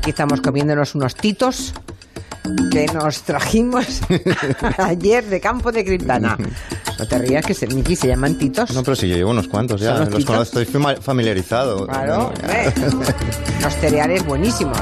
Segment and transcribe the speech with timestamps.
[0.00, 1.74] Aquí estamos comiéndonos unos titos
[2.72, 4.00] que nos trajimos
[4.78, 6.38] ayer de Campo de Criptana.
[6.98, 8.70] No te rías que se, Miki, se llaman titos.
[8.70, 9.98] No, pero sí, yo llevo unos cuantos ya.
[9.98, 11.86] ¿Son los Los conozco, estoy familiarizado.
[11.86, 12.72] Claro, hombre.
[13.62, 14.80] los cereales buenísimos.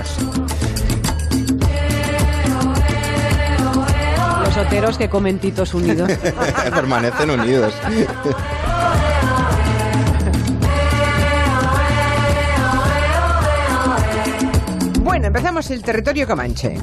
[4.44, 6.12] Los oteros que comen titos unidos.
[6.72, 7.74] Permanecen unidos.
[15.28, 16.78] Empezamos el territorio comanche.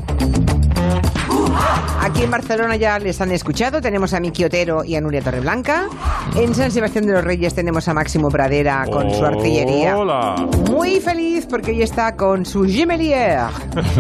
[2.00, 5.90] Aquí en Barcelona ya les han escuchado, tenemos a Miki Otero y a Nuria Torreblanca.
[6.38, 9.98] En San Sebastián de los Reyes tenemos a Máximo Pradera con su artillería.
[9.98, 10.36] Hola.
[10.70, 13.40] Muy feliz porque hoy está con su gemelier.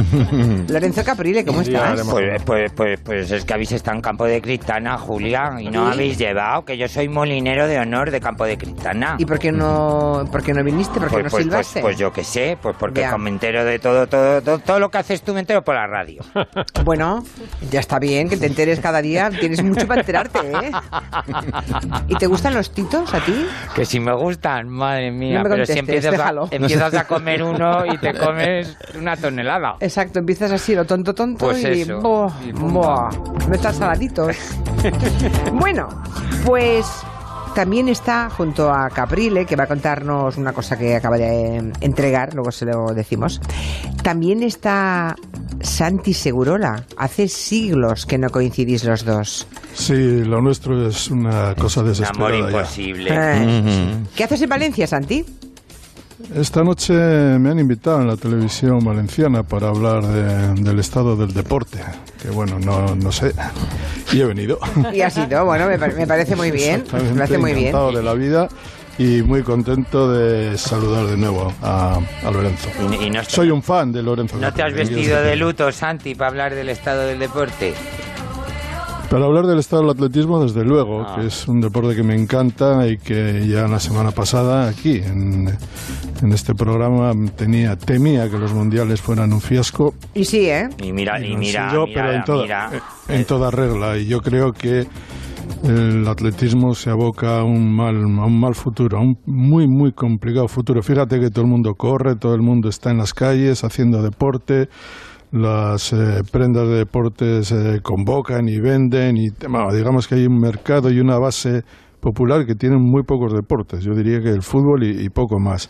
[0.68, 2.02] Lorenzo Caprile, ¿cómo estás?
[2.10, 5.88] Pues, pues, pues, pues es que habéis estado en Campo de Criptana, Julia, y no
[5.88, 5.94] ¿Sí?
[5.94, 9.16] habéis llevado, que yo soy molinero de honor de Campo de Criptana.
[9.18, 11.00] ¿Y por qué no, por qué no viniste?
[11.00, 11.82] ¿Por qué pues, no pues, pues, silbaste?
[11.82, 13.18] pues yo qué sé, pues porque Ya.
[13.18, 15.88] me entero de todo, todo, todo, todo lo que haces tú me entero por la
[15.88, 16.22] radio.
[16.84, 17.24] Bueno,
[17.72, 19.32] ya está bien que te enteres cada día.
[19.32, 20.72] Tienes mucho para enterarte, ¿eh?
[22.08, 23.46] ¿Y te gustan los titos a ti?
[23.76, 26.46] Que si me gustan, madre mía, No me pero si empiezas, déjalo.
[26.46, 29.76] a, empiezas a comer uno y te comes una tonelada.
[29.80, 31.82] Exacto, empiezas así, lo tonto, tonto Pues y...
[31.82, 33.10] eso, pum, ¡buah!
[33.48, 34.36] No están saladitos.
[35.54, 35.88] bueno,
[36.46, 36.86] pues
[37.56, 41.72] también está junto a Caprile, que va a contarnos una cosa que acaba de eh,
[41.80, 43.40] entregar, luego se lo decimos.
[44.04, 45.16] También está
[45.62, 46.86] Santi Segurola.
[46.98, 49.48] Hace siglos que no coincidís los dos.
[49.74, 52.58] Sí, lo nuestro es una cosa Un amor desesperada ya.
[52.58, 53.10] imposible.
[53.14, 55.26] Eh, ¿Qué haces en Valencia, Santi?
[56.34, 61.34] Esta noche me han invitado en la televisión valenciana para hablar de- del estado del
[61.34, 61.80] deporte,
[62.22, 63.34] que bueno, no, no sé,
[64.14, 64.58] y he venido.
[64.94, 66.84] Y ha sido, bueno, me, me parece muy bien.
[66.94, 67.74] Me parece muy bien.
[67.94, 68.48] de la vida
[68.98, 72.70] y muy contento de saludar de nuevo a, a Lorenzo.
[72.98, 74.38] Y, y no, Soy un fan de Lorenzo.
[74.38, 77.74] ¿No te has vestido de luto, Santi, para hablar del estado del deporte?
[79.16, 81.16] Para hablar del estado del atletismo, desde luego, Ah.
[81.18, 85.48] que es un deporte que me encanta y que ya la semana pasada aquí en,
[86.22, 90.68] en este programa tenía temía que los mundiales fueran un fiasco Y sí, ¿eh?
[90.84, 92.84] Y mira, Y y mira, sido, mira, pero en toda, mira.
[93.08, 93.98] en toda regla.
[93.98, 94.86] Y yo creo que
[95.64, 99.94] el atletismo se aboca a un mal, a un mal futuro, a un muy, muy
[99.94, 100.84] complicado futuro.
[100.84, 104.68] Fíjate que todo el mundo corre, todo el mundo está en las calles haciendo deporte.
[105.38, 110.40] Las eh, prendas de deportes eh, convocan y venden y bueno, digamos que hay un
[110.40, 111.64] mercado y una base
[112.00, 113.84] popular que tienen muy pocos deportes.
[113.84, 115.70] Yo diría que el fútbol y, y poco más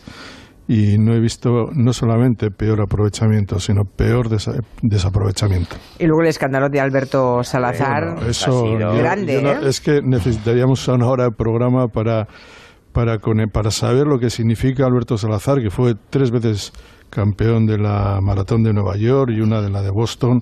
[0.68, 5.74] y no he visto no solamente peor aprovechamiento, sino peor desa- desaprovechamiento.
[5.98, 8.14] Y luego el escándalo de Alberto Salazar.
[8.14, 9.68] Bueno, eso ha sido yo- grande, yo no- ¿eh?
[9.68, 12.28] es que necesitaríamos una hora de programa para
[12.92, 16.72] para con- para saber lo que significa Alberto Salazar, que fue tres veces
[17.20, 20.40] campeón de la maratón de Nueva York y una de la de Boston,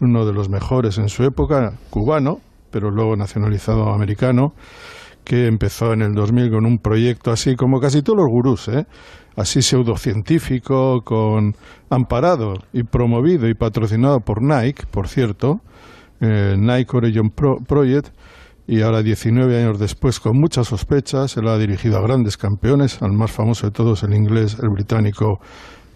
[0.00, 2.38] uno de los mejores en su época, cubano,
[2.72, 4.52] pero luego nacionalizado americano,
[5.24, 8.86] que empezó en el 2000 con un proyecto así como casi todos los gurús, ¿eh?
[9.36, 11.54] así pseudocientífico, con
[11.90, 15.60] amparado y promovido y patrocinado por Nike, por cierto,
[16.20, 18.08] eh, Nike Origin Pro- Project,
[18.66, 23.12] y ahora 19 años después, con muchas sospechas, él ha dirigido a grandes campeones, al
[23.12, 25.38] más famoso de todos, el inglés, el británico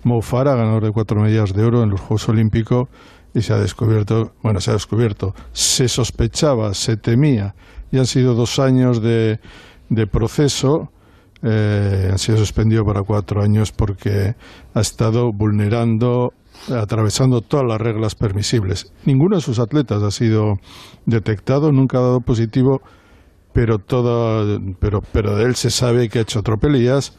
[0.05, 2.89] Mo Farah, ganador de cuatro medallas de oro en los Juegos Olímpicos,
[3.35, 7.55] y se ha descubierto, bueno, se ha descubierto, se sospechaba, se temía,
[7.93, 9.41] y han sido dos años de,
[9.89, 10.91] de proceso,
[11.43, 14.35] eh, han sido suspendido para cuatro años porque
[14.75, 16.33] ha estado vulnerando,
[16.69, 18.93] atravesando todas las reglas permisibles.
[19.07, 20.59] Ninguno de sus atletas ha sido
[21.07, 22.83] detectado, nunca ha dado positivo,
[23.53, 27.17] pero todo, pero, pero de él se sabe que ha hecho tropelías.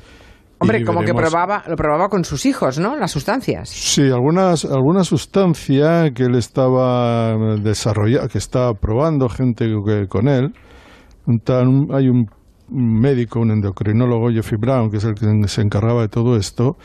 [0.61, 2.95] Hombre, como que probaba, lo probaba con sus hijos, ¿no?
[2.95, 3.69] Las sustancias.
[3.69, 10.53] Sí, algunas, alguna sustancia que él estaba desarrollando, que estaba probando gente que- con él.
[11.25, 11.41] Un
[11.93, 12.25] hay un
[12.69, 16.77] médico, un endocrinólogo, Jeffrey Brown, que es el que se encargaba de todo esto.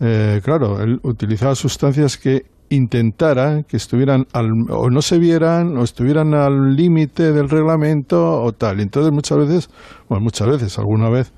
[0.00, 5.84] Eh, claro, él utilizaba sustancias que intentara que estuvieran al, o no se vieran o
[5.84, 8.80] estuvieran al límite del reglamento o tal.
[8.80, 9.70] Y Entonces muchas veces,
[10.08, 11.32] bueno, muchas veces, alguna vez,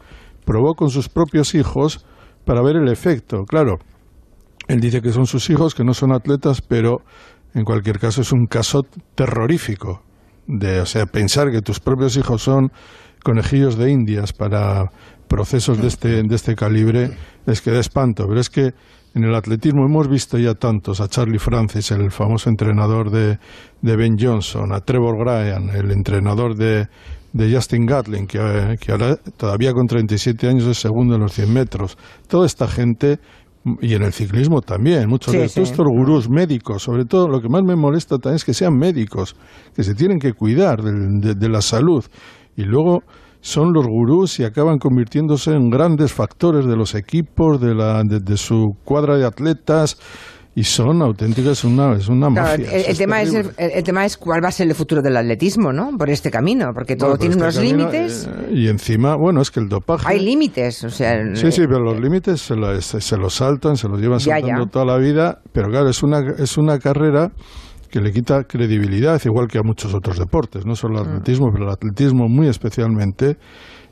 [0.48, 2.06] probó con sus propios hijos
[2.46, 3.44] para ver el efecto.
[3.44, 3.80] Claro,
[4.66, 7.02] él dice que son sus hijos, que no son atletas, pero
[7.52, 10.02] en cualquier caso es un caso terrorífico.
[10.46, 12.72] De, o sea, pensar que tus propios hijos son
[13.22, 14.90] conejillos de indias para
[15.28, 17.10] procesos de este, de este calibre
[17.46, 18.26] es que da espanto.
[18.26, 18.72] Pero es que
[19.14, 23.38] en el atletismo hemos visto ya tantos, a Charlie Francis, el famoso entrenador de,
[23.82, 26.88] de Ben Johnson, a Trevor Bryan, el entrenador de,
[27.32, 31.32] de Justin Gatlin, que, eh, que ahora todavía con 37 años es segundo en los
[31.32, 31.96] 100 metros.
[32.26, 33.18] Toda esta gente
[33.82, 35.60] y en el ciclismo también, muchos Sí, de sí.
[35.60, 39.36] estos gurús médicos, sobre todo lo que más me molesta también es que sean médicos,
[39.74, 42.02] que se tienen que cuidar del- de, de la salud
[42.56, 43.02] y luego
[43.40, 48.20] son los gurús y acaban convirtiéndose en grandes factores de los equipos, de, la, de,
[48.20, 49.98] de su cuadra de atletas
[50.58, 52.78] y son auténticas, una, es una Claro, mafia.
[52.88, 55.72] el, tema es, el, el tema es cuál va a ser el futuro del atletismo,
[55.72, 55.90] ¿no?
[55.96, 58.26] Por este camino, porque todo Bueno, tiene unos este camino, límites.
[58.28, 60.04] eh, y encima, bueno, es que el dopaje...
[60.08, 61.12] Hay límites, o sea.
[61.34, 64.70] Sí, sí, pero los límites se, lo- se, los saltan, se los llevan saltando ya.
[64.70, 67.30] toda la vida, pero claro, es una, es una carrera
[67.90, 71.08] que le quita credibilidad, igual que a muchos otros deportes, no solo el Mm.
[71.10, 73.36] atletismo, pero el atletismo muy especialmente,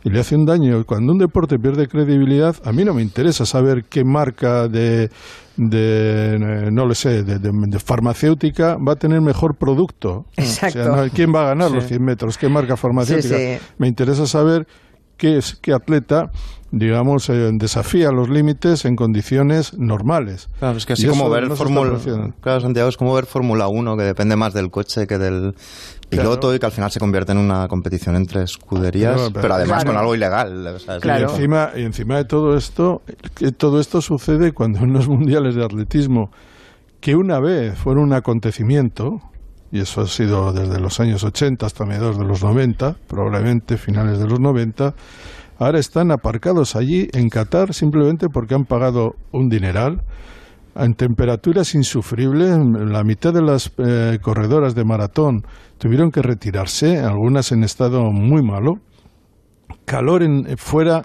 [0.07, 0.85] y le hace un daño.
[0.87, 5.11] Cuando un deporte pierde credibilidad, a mí no me interesa saber qué marca de,
[5.57, 10.27] de eh, no lo sé, de, de- de farmacéutica va a tener mejor producto.
[10.37, 10.81] Exacto.
[10.81, 12.39] O sea, no- ¿Quién va a ganar los 100 metros?
[12.39, 13.37] ¿Qué marca farmacéutica?
[13.37, 13.67] Sí, sí.
[13.79, 14.67] Me interesa saber
[15.17, 16.31] qué, es, qué atleta,
[16.71, 20.49] digamos, eh, desafía los límites en condiciones normales.
[20.59, 22.35] Claro, es que así como ver no produciendo.
[22.41, 25.55] Claro, Santiago, es como ver Fórmula 1, que depende más del coche que del
[26.09, 29.55] piloto y que al final se convierte en una competición entre escuderías, Claro, pero- pero,
[29.55, 29.91] además Claro.
[29.91, 30.77] con algo ilegal.
[31.05, 33.03] Y encima, y encima de todo esto,
[33.35, 36.31] que todo esto sucede cuando en los mundiales de atletismo,
[37.01, 39.21] que una vez fueron un acontecimiento,
[39.73, 44.19] y eso ha sido desde los años 80 hasta mediados de los 90, probablemente finales
[44.19, 44.95] de los 90,
[45.59, 50.03] ahora están aparcados allí en Qatar simplemente porque han pagado un dineral
[50.79, 52.57] en temperaturas insufribles.
[52.75, 55.43] La mitad de las eh, corredoras de maratón
[55.79, 58.81] tuvieron que retirarse, algunas en estado muy malo
[59.87, 61.03] calor en, eh, fuera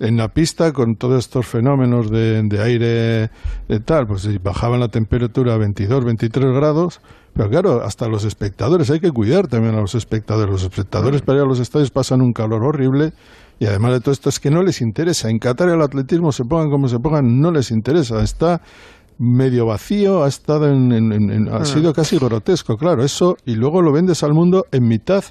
[0.00, 3.30] en la pista con todos estos fenómenos de, aire
[3.68, 7.00] de tal, pues bajaban la temperatura a 22, 23 grados,
[7.34, 10.50] pero claro, hasta los espectadores, hay que cuidar también a los espectadores.
[10.50, 13.12] Los espectadores para ir a los estadios pasan un calor horrible
[13.58, 15.30] y además de todo esto es que no les interesa.
[15.30, 18.22] En Qatar el atletismo se pongan como se pongan, no les interesa.
[18.22, 18.62] Está
[19.18, 23.54] medio vacío, ha estado en, en- en- en- ha sido casi grotesco, claro, eso y
[23.56, 25.24] luego lo vendes al mundo en mitad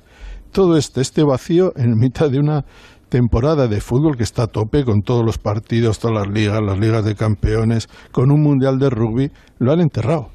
[0.52, 2.66] todo este este vacío en mitad de una
[3.10, 6.78] temporada de fútbol que está a tope con todos los partidos, todas las ligas, las
[6.78, 10.30] ligas de campeones, con un mundial de rugby, lo han enterrado.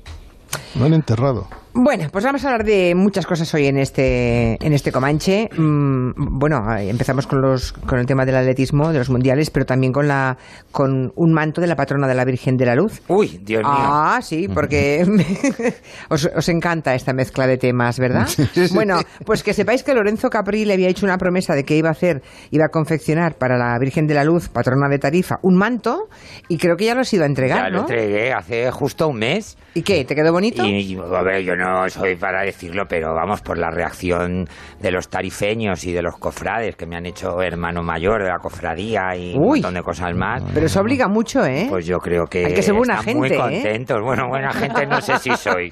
[0.78, 1.46] Lo han enterrado.
[1.74, 5.48] Bueno, pues vamos a hablar de muchas cosas hoy en este en este Comanche.
[5.56, 9.90] Mm, bueno, empezamos con los con el tema del atletismo, de los mundiales, pero también
[9.90, 10.36] con la
[10.70, 13.00] con un manto de la patrona de la Virgen de la Luz.
[13.08, 13.72] Uy, Dios mío.
[13.74, 15.06] Ah, sí, porque
[16.10, 18.28] os, os encanta esta mezcla de temas, ¿verdad?
[18.74, 21.88] Bueno, pues que sepáis que Lorenzo Capri le había hecho una promesa de que iba
[21.88, 25.56] a hacer, iba a confeccionar para la Virgen de la Luz, patrona de Tarifa, un
[25.56, 26.08] manto
[26.48, 29.18] y creo que ya lo has ido a entregar, ya lo entregué hace justo un
[29.18, 29.56] mes.
[29.74, 30.04] ¿Y qué?
[30.04, 30.64] ¿Te quedó bonito?
[30.66, 34.46] Y, a ver, yo no soy para decirlo, pero vamos, por la reacción
[34.80, 38.38] de los tarifeños y de los cofrades que me han hecho hermano mayor de la
[38.38, 40.42] cofradía y un montón de cosas más.
[40.52, 41.66] Pero eso obliga mucho, ¿eh?
[41.68, 43.62] Pues yo creo que, Hay que ser buena están muy gente, ¿eh?
[43.62, 44.00] contentos.
[44.02, 45.70] Bueno, buena gente no sé si soy,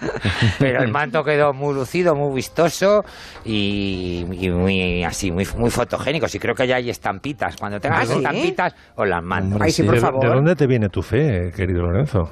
[0.59, 3.03] pero el manto quedó muy lucido, muy vistoso
[3.45, 6.27] y, y muy así, muy, muy fotogénico.
[6.33, 7.57] Y creo que ya hay estampitas.
[7.57, 8.19] Cuando tengas ¿Ah, sí?
[8.19, 9.59] estampitas, os las mando.
[9.61, 10.23] Ay, sí, por ¿De, favor.
[10.23, 12.31] de dónde te viene tu fe, querido Lorenzo?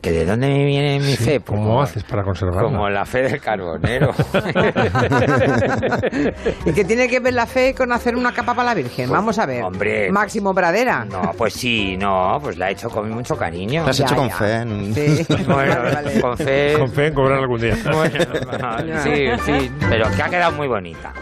[0.00, 1.40] ¿Que ¿De dónde me viene mi fe?
[1.40, 2.62] Pues ¿Cómo como- haces para conservarla?
[2.62, 4.12] Como la fe del carbonero.
[6.66, 9.08] ¿Y qué tiene que ver la fe con hacer una capa para la Virgen?
[9.08, 9.62] Pues, Vamos a ver.
[9.64, 11.04] hombre, Máximo Pradera.
[11.04, 13.82] No, pues sí, no, pues la he hecho con mucho cariño.
[13.84, 14.36] Lo has Ya, hecho con ya.
[14.36, 14.52] fe.
[14.56, 15.26] en- Sí.
[15.46, 16.74] Bueno, Vale, con fe.
[16.78, 17.76] Con fe en cobrar algún día.
[17.92, 18.18] Bueno,
[19.02, 21.12] sí, sí, pero que ha quedado muy bonita.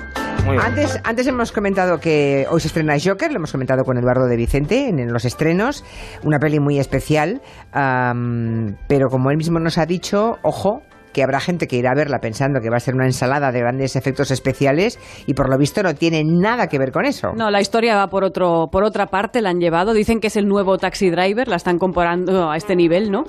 [0.46, 4.36] Antes, antes hemos comentado que hoy se estrena Joker, lo hemos comentado con Eduardo de
[4.36, 5.84] Vicente en, en los estrenos,
[6.22, 7.42] una peli muy especial,
[7.72, 10.82] am, pero como él mismo nos ha dicho, ojo,
[11.18, 13.58] que habrá gente que irá a verla pensando que va a ser una ensalada de
[13.58, 17.32] grandes efectos especiales y por lo visto no tiene nada que ver con eso.
[17.34, 19.94] No, la historia va por otro, por otra parte, la han llevado.
[19.94, 23.24] Dicen que es el nuevo Taxi Driver, la están comparando a este nivel, ¿no?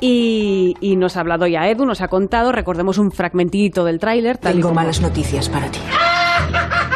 [0.00, 4.38] Y, y nos ha hablado ya Edu, nos ha contado, recordemos un fragmentito del tráiler.
[4.38, 5.80] Tengo como- malas noticias para ti.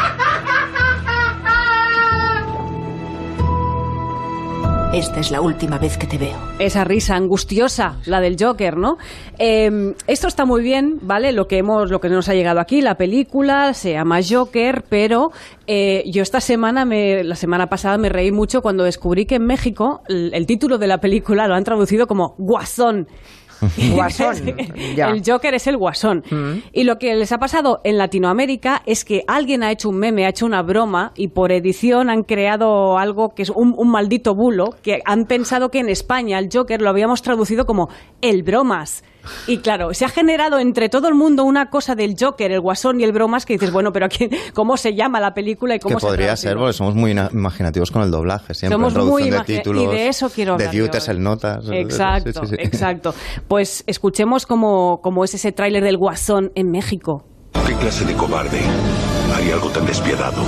[4.93, 6.35] Esta es la última vez que te veo.
[6.57, 8.97] Esa risa angustiosa, la del Joker, ¿no?
[9.37, 11.31] Eh, esto está muy bien, ¿vale?
[11.31, 15.31] Lo que hemos, lo que nos ha llegado aquí, la película se llama Joker, pero
[15.67, 19.45] eh, yo esta semana, me, la semana pasada me reí mucho cuando descubrí que en
[19.45, 23.07] México el, el título de la película lo han traducido como Guasón.
[23.93, 24.55] Guasón,
[24.95, 25.09] ya.
[25.09, 26.23] El Joker es el guasón.
[26.73, 30.25] Y lo que les ha pasado en Latinoamérica es que alguien ha hecho un meme,
[30.25, 34.35] ha hecho una broma y por edición han creado algo que es un, un maldito
[34.35, 37.89] bulo, que han pensado que en España el Joker lo habíamos traducido como
[38.21, 39.03] el bromas.
[39.47, 42.99] Y claro, se ha generado entre todo el mundo una cosa del Joker, el Guasón
[42.99, 45.95] y el Bromas que dices, bueno, pero aquí, ¿cómo se llama la película y cómo
[45.95, 48.75] Que se podría ser, porque somos muy ina- imaginativos con el doblaje, siempre.
[48.75, 49.83] Somos en muy de títulos.
[49.83, 50.89] y de eso quiero hablar De hoy.
[51.07, 51.65] el notas.
[51.69, 52.55] Exacto, Sí, sí, sí.
[52.59, 53.13] exacto.
[53.47, 57.25] Pues escuchemos cómo, cómo es ese tráiler del Guasón en México.
[57.67, 58.59] ¿Qué clase de cobarde
[59.35, 60.41] haría algo tan despiadado?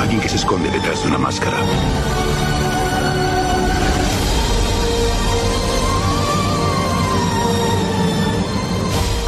[0.00, 1.56] Alguien que se esconde detrás de una máscara.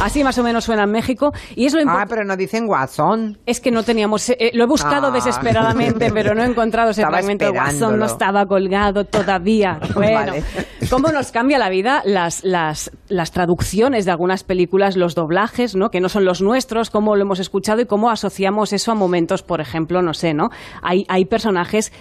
[0.09, 1.31] Así más o menos suena en México.
[1.55, 3.37] Y es lo Ah, pero no dicen guasón.
[3.45, 4.27] Es que no teníamos.
[4.31, 5.11] eh, lo he buscado Ah.
[5.11, 7.99] desesperadamente, pero no he encontrado ese fragmento de Guasón.
[7.99, 9.79] No estaba colgado todavía.
[9.93, 10.43] Bueno, Vale.
[10.89, 15.89] ¿cómo nos cambia la vida las, las, las traducciones de algunas películas, los doblajes, ¿no?
[15.91, 19.43] que no son los nuestros, cómo lo hemos escuchado y cómo asociamos eso a momentos,
[19.43, 20.49] por ejemplo, no sé, ¿no?
[20.81, 21.91] Hay, hay personajes.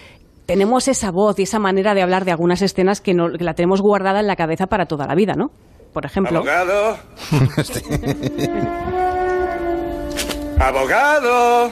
[0.47, 3.53] Tenemos esa voz y esa manera de hablar de algunas escenas que, no, que la
[3.53, 5.50] tenemos guardada en la cabeza para toda la vida, ¿no?
[5.92, 6.38] Por ejemplo.
[6.38, 6.99] Abogado.
[10.61, 11.71] Abogado.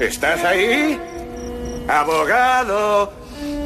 [0.00, 0.98] ¿Estás ahí?
[1.88, 3.12] Abogado.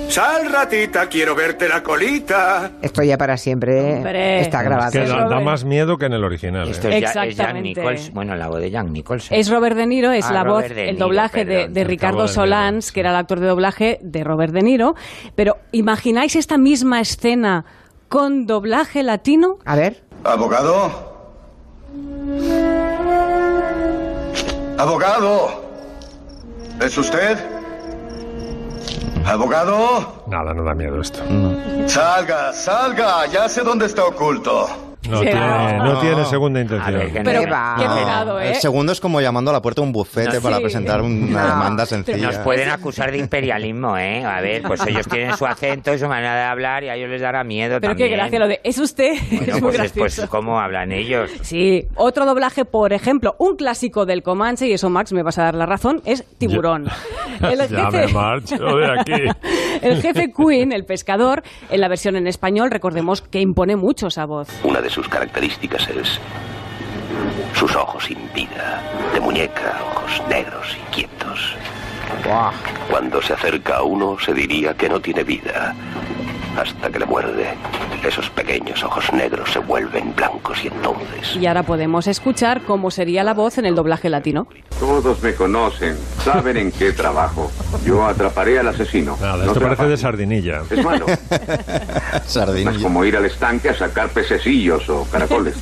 [0.09, 2.73] Sal ratita, quiero verte la colita.
[2.83, 4.41] Esto ya para siempre Hombre.
[4.41, 4.99] está grabado.
[5.01, 6.69] Es que da, más miedo que en el original.
[6.69, 6.99] Esto ¿eh?
[6.99, 7.81] es, es Jack Exactamente.
[7.81, 8.15] Nicholson.
[8.15, 9.37] Bueno, la voz de Jack Nicholson.
[9.39, 11.75] Es Robert De Niro, es Ah, la voz, De el Niro, doblaje de, perdón.
[11.75, 14.95] de Ricardo Solans, Niro, que era el actor de doblaje de Robert De Niro.
[15.35, 17.65] Pero, ¿imagináis esta misma escena
[18.13, 19.59] con doblaje latino?
[19.65, 20.05] A ver.
[20.23, 20.91] Abogado.
[24.77, 25.63] Abogado.
[26.79, 27.39] ¿Es usted?
[29.25, 30.25] Abogado.
[30.27, 31.21] Nada, no da miedo esto.
[31.87, 33.25] Salga, salga.
[33.29, 34.92] Ya sé dónde está oculto.
[35.09, 35.85] No, Sí, tiene, no.
[35.85, 37.13] no tiene segunda ver, intención.
[37.13, 37.75] que Pero, ¿Qué va?
[37.77, 38.49] qué No, pegado, ¿eh?
[38.51, 40.63] El segundo es como llamando a la puerta de un bufete No, para sí.
[40.63, 41.47] presentar una No.
[41.49, 42.27] demanda sencilla.
[42.29, 44.25] Nos pueden acusar de imperialismo, ¿eh?
[44.25, 47.11] A ver, pues ellos tienen su acento y su manera de hablar y a ellos
[47.11, 48.11] les dará miedo Pero también.
[48.11, 49.13] qué gracia lo de, ¿es usted?
[49.31, 51.31] Bueno, es muy pues, es- pues cómo hablan ellos.
[51.43, 55.43] Sí, otro doblaje, por ejemplo, un clásico del Comanche, y eso Max me vas a
[55.45, 56.87] dar la razón, es Tiburón.
[57.43, 59.13] El Ya me marcho de aquí.
[59.83, 64.27] el jefe Queen, el pescador, en la versión en español, recordemos que impone mucho esa
[64.27, 64.49] voz.
[64.63, 66.21] Una de sus características es
[67.55, 68.83] sus ojos sin vida,
[69.15, 71.57] de muñeca, ojos negros, inquietos.
[72.91, 75.75] Cuando se acerca a uno se diría que no tiene vida,
[76.57, 77.55] hasta que le muerde.
[78.07, 81.37] Esos pequeños ojos negros se vuelven blancos y entonces...
[81.37, 84.49] Y ahora podemos escuchar cómo sería la voz en el doblaje latino.
[84.81, 87.51] Todos me conocen, saben en qué trabajo.
[87.85, 89.17] Yo atraparé al asesino.
[89.21, 90.63] Nada, No esto parece de sardinilla.
[90.69, 91.07] Es malo.
[92.27, 92.73] Sardinilla.
[92.73, 95.55] Es como ir al estanque a sacar pececillos o caracoles.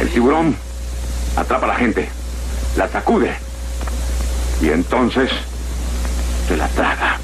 [0.00, 0.54] El tiburón
[1.36, 2.08] atrapa a la gente,
[2.76, 3.32] la sacude
[4.62, 5.30] y entonces
[6.46, 7.18] se la traga.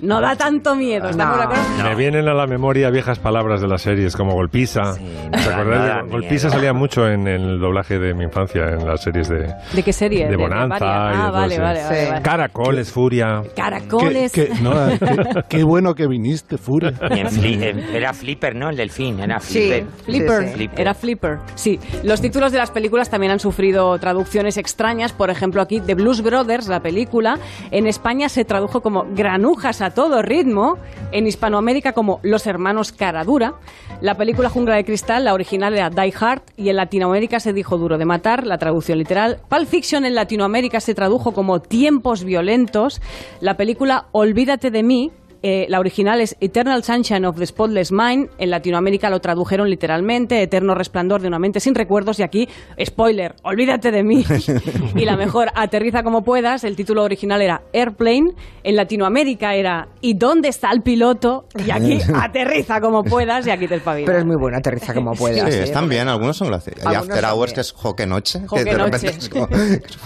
[0.00, 1.50] No da tanto miedo, ¿estamos de No.
[1.50, 1.82] acuerdo?
[1.82, 4.92] Me vienen a la memoria viejas palabras de las series como golpiza.
[4.92, 5.00] Sí,
[5.30, 5.80] ¿Te no acordáis?
[5.80, 6.50] no de- golpiza miedo.
[6.50, 10.28] salía mucho en el doblaje de mi infancia, en las series de, ¿De qué serie?
[10.28, 10.84] de Bonanza.
[10.84, 12.10] de Ah, vale, vale, vale, Sí.
[12.10, 12.22] vale.
[12.22, 13.42] Caracoles, Furia.
[13.56, 14.32] Caracoles.
[14.32, 16.92] Qué, qué- no, qué- qué bueno que viniste, Furia.
[16.92, 18.70] Fli- en- era Flipper, ¿no?
[18.70, 19.68] El delfín, era Sí.
[19.68, 19.86] Flipper.
[20.04, 20.42] Flipper.
[20.42, 20.54] Sí, sí.
[20.54, 20.80] Flipper.
[20.80, 21.38] Era Flipper.
[21.56, 21.80] Sí.
[22.04, 25.12] Los títulos de las películas también han sufrido traducciones extrañas.
[25.12, 27.38] Por ejemplo, aquí The Blues Brothers, la película,
[27.72, 30.78] en España se tradujo como Granujas a todo ritmo.
[31.12, 33.54] En Hispanoamérica como Los Hermanos Caradura.
[34.00, 36.42] La película Jungla de Cristal, la original era Die Hard.
[36.56, 39.40] Y en Latinoamérica se dijo Duro de Matar, la traducción literal.
[39.48, 43.00] Pulp Fiction en Latinoamérica se tradujo como Tiempos Violentos.
[43.40, 48.28] La película Olvídate de mí, eh, la original es Eternal Sunshine of the Spotless Mind.
[48.38, 52.18] En Latinoamérica lo tradujeron literalmente Eterno Resplandor de una mente sin recuerdos.
[52.18, 52.48] Y aquí,
[52.84, 54.24] spoiler, olvídate de mí.
[54.96, 56.64] y la mejor, Aterriza como puedas.
[56.64, 58.32] El título original era Airplane.
[58.64, 61.46] En Latinoamérica era ¿Y dónde está el piloto?
[61.64, 63.46] Y aquí, Aterriza como puedas.
[63.46, 64.06] Y aquí te espabilas.
[64.06, 65.54] Pero es muy bueno, aterriza como Sí, puedas.
[65.54, 65.62] ¿eh?
[65.62, 66.82] están bien, algunos son graciosos.
[66.84, 67.54] Y After Hours, bien.
[67.54, 69.18] que es Joque Noche, Joque que de repente Noche.
[69.18, 69.48] es como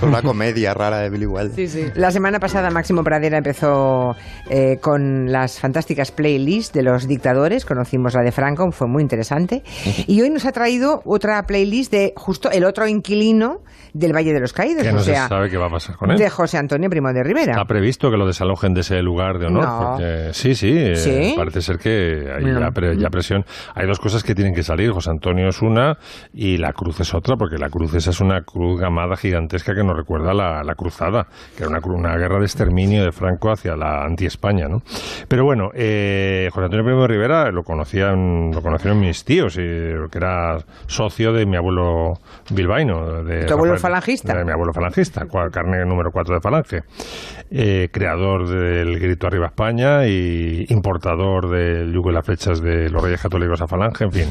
[0.02, 1.54] una comedia rara de Billy Wilder.
[1.54, 1.86] Sí, sí.
[1.94, 4.14] La semana pasada Máximo Pradera empezó
[4.50, 7.64] eh, con las fantásticas playlists de los dictadores.
[7.66, 9.62] Conocimos la de Franco, fue muy interesante.
[10.08, 13.60] Y hoy nos ha traído otra playlist de justo el otro inquilino
[13.94, 16.10] del Valle de los Caídos, Que o no se sabe qué va a pasar con
[16.10, 16.18] él.
[16.18, 17.52] de José Antonio Primo de Rivera.
[17.52, 19.64] Está previsto que lo desalojen de ese lugar de honor.
[19.64, 19.78] No.
[19.90, 22.58] Porque, sí, sí, eh, parece ser que hay No.
[22.60, 23.44] ya, pre- ya presión.
[23.74, 24.90] Hay dos cosas que tienen que salir.
[24.92, 25.98] José Antonio es una
[26.32, 29.84] y la cruz es otra, porque la cruz esa es una cruz gamada gigantesca que
[29.84, 31.26] nos recuerda a la, la cruzada,
[31.56, 34.68] que era una, una guerra de exterminio de Franco hacia la anti-España.
[34.68, 34.82] ¿no?
[35.28, 39.58] Pero bueno, eh, José Antonio Primo de Rivera lo conocían, lo conocieron mis tíos, y,
[40.10, 42.18] que era socio de mi abuelo
[42.50, 43.22] bilbaíno.
[43.24, 44.34] De ¿Tu abuelo falangista?
[44.34, 46.82] De mi abuelo falangista, carne número 4 de Falange.
[47.50, 53.02] Eh, creador del Grito Arriba España y importador del yugo y las flechas de los
[53.02, 54.30] Reyes Católicos a Falange, en fin.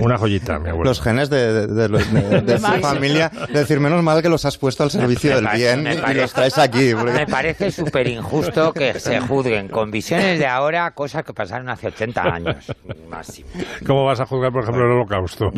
[0.00, 0.88] Una joyita, mi abuelo.
[0.90, 4.44] Los genes de, de, de de- de su familia, de decir, menos mal que los
[4.44, 6.92] has puesto al servicio Me del parece- bien y parece- los traes aquí.
[6.94, 11.68] porque- Me parece súper injusto que se juzguen con visiones de ahora cosas que pasaron
[11.68, 12.72] hace 80 años.
[13.08, 13.48] Máximo.
[13.86, 15.50] ¿Cómo vas a juzgar, por ejemplo, el holocausto?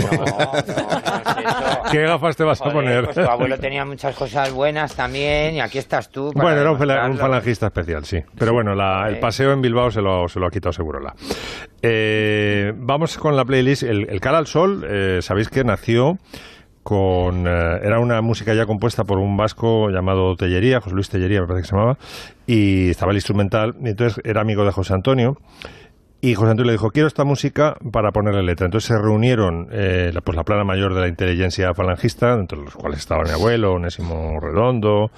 [1.90, 3.04] ¿Qué gafas te vas a Joder, poner?
[3.04, 6.32] pues tu abuelo tenía muchas cosas buenas también y aquí estás tú.
[6.32, 6.60] para Bueno,
[6.92, 8.18] era un, falangista especial, sí.
[8.38, 11.14] Pero bueno, la- el paseo en Bilbao se lo, se lo ha quitado Segurola.
[11.82, 13.82] Eh, vamos con la playlist.
[13.82, 16.18] El, el Cara al Sol, eh, sabéis que nació
[16.82, 17.46] con...
[17.46, 21.46] eh, era una música ya compuesta por un vasco llamado Tellería, José Luis Tellería me
[21.46, 21.96] parece que se llamaba,
[22.46, 25.36] y estaba el instrumental, y entonces era amigo de José Antonio.
[26.20, 28.64] Y José Antonio le dijo, quiero esta música para ponerle letra.
[28.64, 32.74] Entonces se reunieron eh, la, pues, la plana mayor de la inteligencia falangista, entre los
[32.74, 35.10] cuales estaba mi abuelo, Onésimo Redondo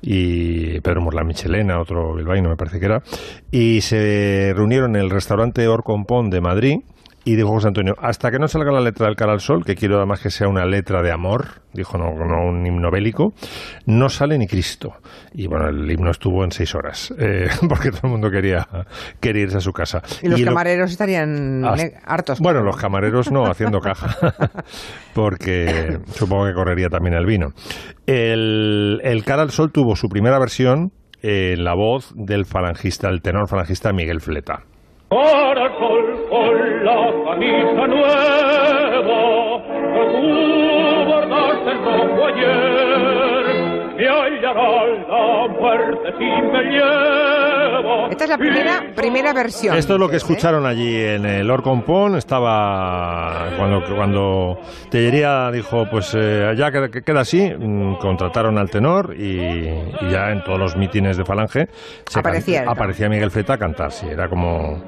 [0.00, 3.02] y Pedro Morla Michelena, otro bilbaíno me parece que era,
[3.50, 6.78] y se reunieron en el restaurante Orcompón de Madrid
[7.24, 9.74] y dijo José Antonio, hasta que no salga la letra del cara al sol, que
[9.76, 13.32] quiero además que sea una letra de amor, dijo no, no un himno bélico,
[13.86, 14.94] no sale ni Cristo.
[15.32, 18.66] Y bueno, el himno estuvo en seis horas, eh, porque todo el mundo quería,
[19.20, 20.02] quería irse a su casa.
[20.22, 21.64] Y los lo- camareros estarían
[22.04, 22.40] hartos.
[22.40, 24.16] Bueno, los camareros no, haciendo caja,
[25.14, 27.48] porque supongo que correría también el vino.
[28.06, 30.90] El, el Cara al Sol tuvo su primera versión
[31.22, 34.64] en la voz del falangista, el tenor falangista Miguel Fleta.
[36.32, 39.60] Con la camisa nueva
[39.92, 40.28] que tú
[41.10, 43.44] bordaste en rojo ayer
[43.96, 44.72] me hallará
[45.10, 46.60] la muerte si me
[48.12, 49.74] Esta es la primera, primera versión.
[49.74, 52.14] Esto es lo que escucharon allí en el Orcompón.
[52.16, 54.58] Estaba cuando, cuando
[54.90, 60.10] Tellería dijo, pues eh, ya que, que queda así, mm, contrataron al tenor y, y
[60.10, 61.68] ya en todos los mítines de Falange
[62.06, 63.90] se Aparecía can- aparecía Miguel Fleta a cantar.
[63.92, 64.82] Sí, era como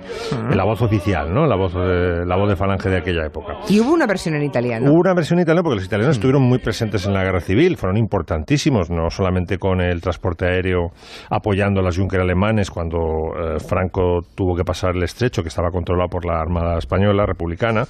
[0.50, 1.46] la voz oficial, ¿no?
[1.46, 3.54] La voz, de, la voz de Falange de aquella época.
[3.70, 4.90] Y hubo una versión en italiano.
[4.92, 7.96] Hubo una versión italiana porque los italianos estuvieron muy presentes en la guerra civil, fueron
[7.96, 10.90] importantísimos, no solamente con el transporte aéreo
[11.30, 15.70] apoyando a los Junker alemanes cuando eh, Franco tuvo que pasar el estrecho que estaba
[15.70, 17.84] controlado por la Armada Española Republicana,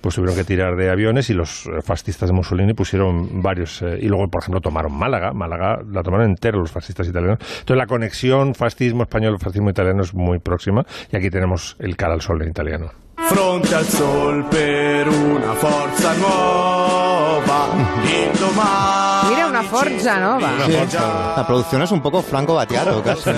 [0.00, 3.98] pues tuvieron que tirar de aviones y los eh, fascistas de Mussolini pusieron varios, eh,
[4.00, 7.38] y luego por ejemplo tomaron Málaga, Málaga la tomaron entera los fascistas italianos.
[7.40, 12.14] Entonces la conexión fascismo español, fascismo italiano es muy próxima y aquí tenemos el cara
[12.14, 12.90] al sol en italiano.
[13.30, 17.68] Fronte al sol per una forza nuova,
[18.02, 20.48] indomani Mira, una Forza Nova.
[20.66, 23.30] Sí, la producción es un poco Franco Battiato, casi.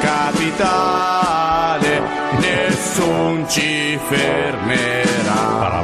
[0.00, 2.00] Capitale.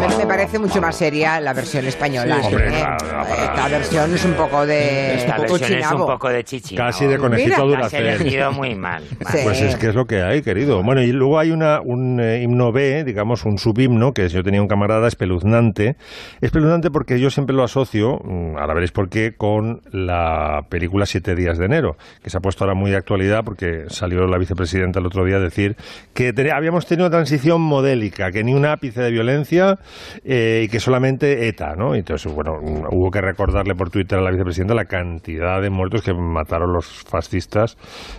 [0.00, 2.40] Pero me parece mucho más seria la versión española.
[2.40, 2.70] Sí, hombre, ¿eh?
[2.70, 5.14] claro, Esta versión es un poco de.
[5.14, 6.06] Esta un poco versión es un chinabo.
[6.06, 6.76] poco de chichi.
[6.76, 8.06] Casi de conejito Has Duracell.
[8.06, 9.02] elegido muy mal.
[9.30, 9.38] Sí.
[9.44, 10.82] Pues es que es lo que hay, querido.
[10.82, 14.60] Bueno, y luego hay una, un eh, himno B, digamos, un subhimno, que yo tenía
[14.60, 15.94] un camarada espeluznante.
[16.40, 21.34] Espeluznante porque yo siempre lo asocio, mm, ahora veréis por qué, con la película Siete
[21.36, 24.98] días de enero, que se ha puesto ahora muy de actualidad porque salió la vicepresidenta
[25.00, 25.76] el otro día a decir
[26.14, 29.78] que habíamos tenido una transición modélica, que ni un ápice de violencia
[30.24, 31.94] eh, y que solamente ETA, ¿no?
[31.94, 32.52] Entonces, bueno,
[32.90, 36.86] hubo que recordarle por Twitter a la vicepresidenta la cantidad de muertos que mataron los
[36.86, 37.76] fascistas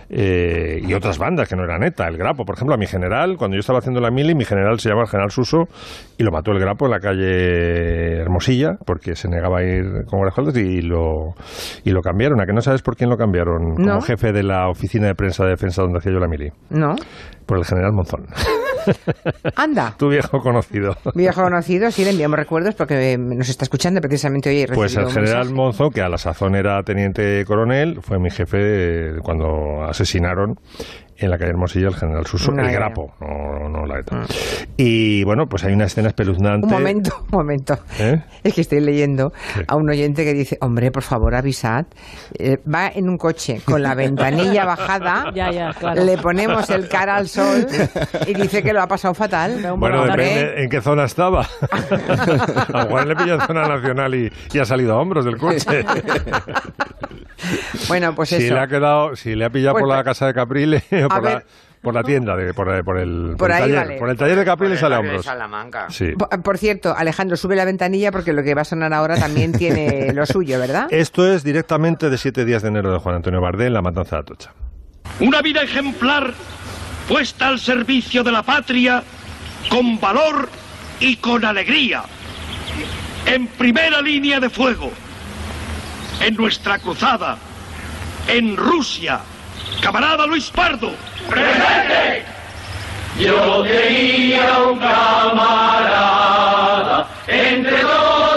[0.08, 2.08] eh, y otras bandas que no eran ETA.
[2.08, 4.80] El Grapo, por ejemplo, a mi general, cuando yo estaba haciendo la mili, mi general
[4.80, 5.64] se llama el general Suso
[6.16, 10.18] y lo mató el Grapo en la calle Hermosilla porque se negaba a ir con
[10.18, 11.34] guardaespaldas y lo,
[11.84, 12.40] y lo cambiaron.
[12.40, 13.74] ¿A que no sabes por quién lo cambiaron?
[13.76, 13.98] No.
[13.98, 16.50] Como jefe de la oficina de prensa de defensa donde hacía yo la mili.
[16.70, 16.94] No.
[17.46, 18.26] Por el general Monzón.
[19.56, 19.94] Anda.
[19.96, 20.96] tu viejo conocido.
[21.14, 24.66] Viejo conocido, sí, le enviamos recuerdos porque eh, nos está escuchando precisamente hoy.
[24.74, 25.54] Pues el general mensaje.
[25.54, 30.56] Monzón, que a la sazón era teniente coronel, fue mi jefe eh, cuando asesinaron
[31.26, 32.72] en la calle Hermosilla el general Suso, No, el.
[32.72, 34.22] Grapo, no, no la ETA.
[34.76, 36.66] Y bueno, pues hay una escena espeluznante.
[36.66, 37.74] Un momento, un momento.
[37.98, 38.22] ¿Eh?
[38.42, 39.32] Es que estoy leyendo
[39.68, 41.86] a un oyente que dice, hombre, por favor, avisad.
[42.38, 46.04] Eh, va en un coche con la ventanilla bajada, Ya, ya, claro.
[46.04, 47.66] le ponemos el cara al sol
[48.26, 49.60] y dice que lo ha pasado fatal.
[49.78, 51.42] Bueno, depende en qué zona estaba.
[51.42, 55.36] a lo mejor le pilla en zona nacional y, y ha salido a hombros del
[55.38, 55.84] coche.
[57.88, 58.54] Bueno, pues si eso.
[58.54, 61.30] le ha quedado, si le ha pillado Pues, por la casa de Capriles o por
[61.30, 61.44] la,
[61.82, 63.98] por la tienda, de, por, por el, Por el taller, vale.
[63.98, 65.24] por el taller de Capriles sale a hombros.
[65.24, 65.86] Salamanca.
[65.90, 66.12] Sí.
[66.12, 69.52] Por, por cierto, Alejandro, sube la ventanilla porque lo que va a sonar ahora también
[69.58, 70.86] tiene lo suyo, ¿verdad?
[70.90, 74.16] Esto es directamente de siete días de enero de Juan Antonio Bardé en La Matanza
[74.16, 74.52] de Atocha.
[75.20, 76.32] Una vida ejemplar
[77.08, 79.02] puesta al servicio de la patria
[79.68, 80.48] con valor
[81.00, 82.02] y con alegría.
[83.26, 84.90] En primera línea de fuego.
[86.20, 87.36] En nuestra cruzada.
[88.28, 89.20] En Rusia.
[89.80, 90.92] Camarada Luis Pardo.
[91.28, 92.24] ¡Presente!
[93.18, 95.86] Yo tenía un camarada,
[97.26, 97.82] entre.
[97.82, 98.31] Pues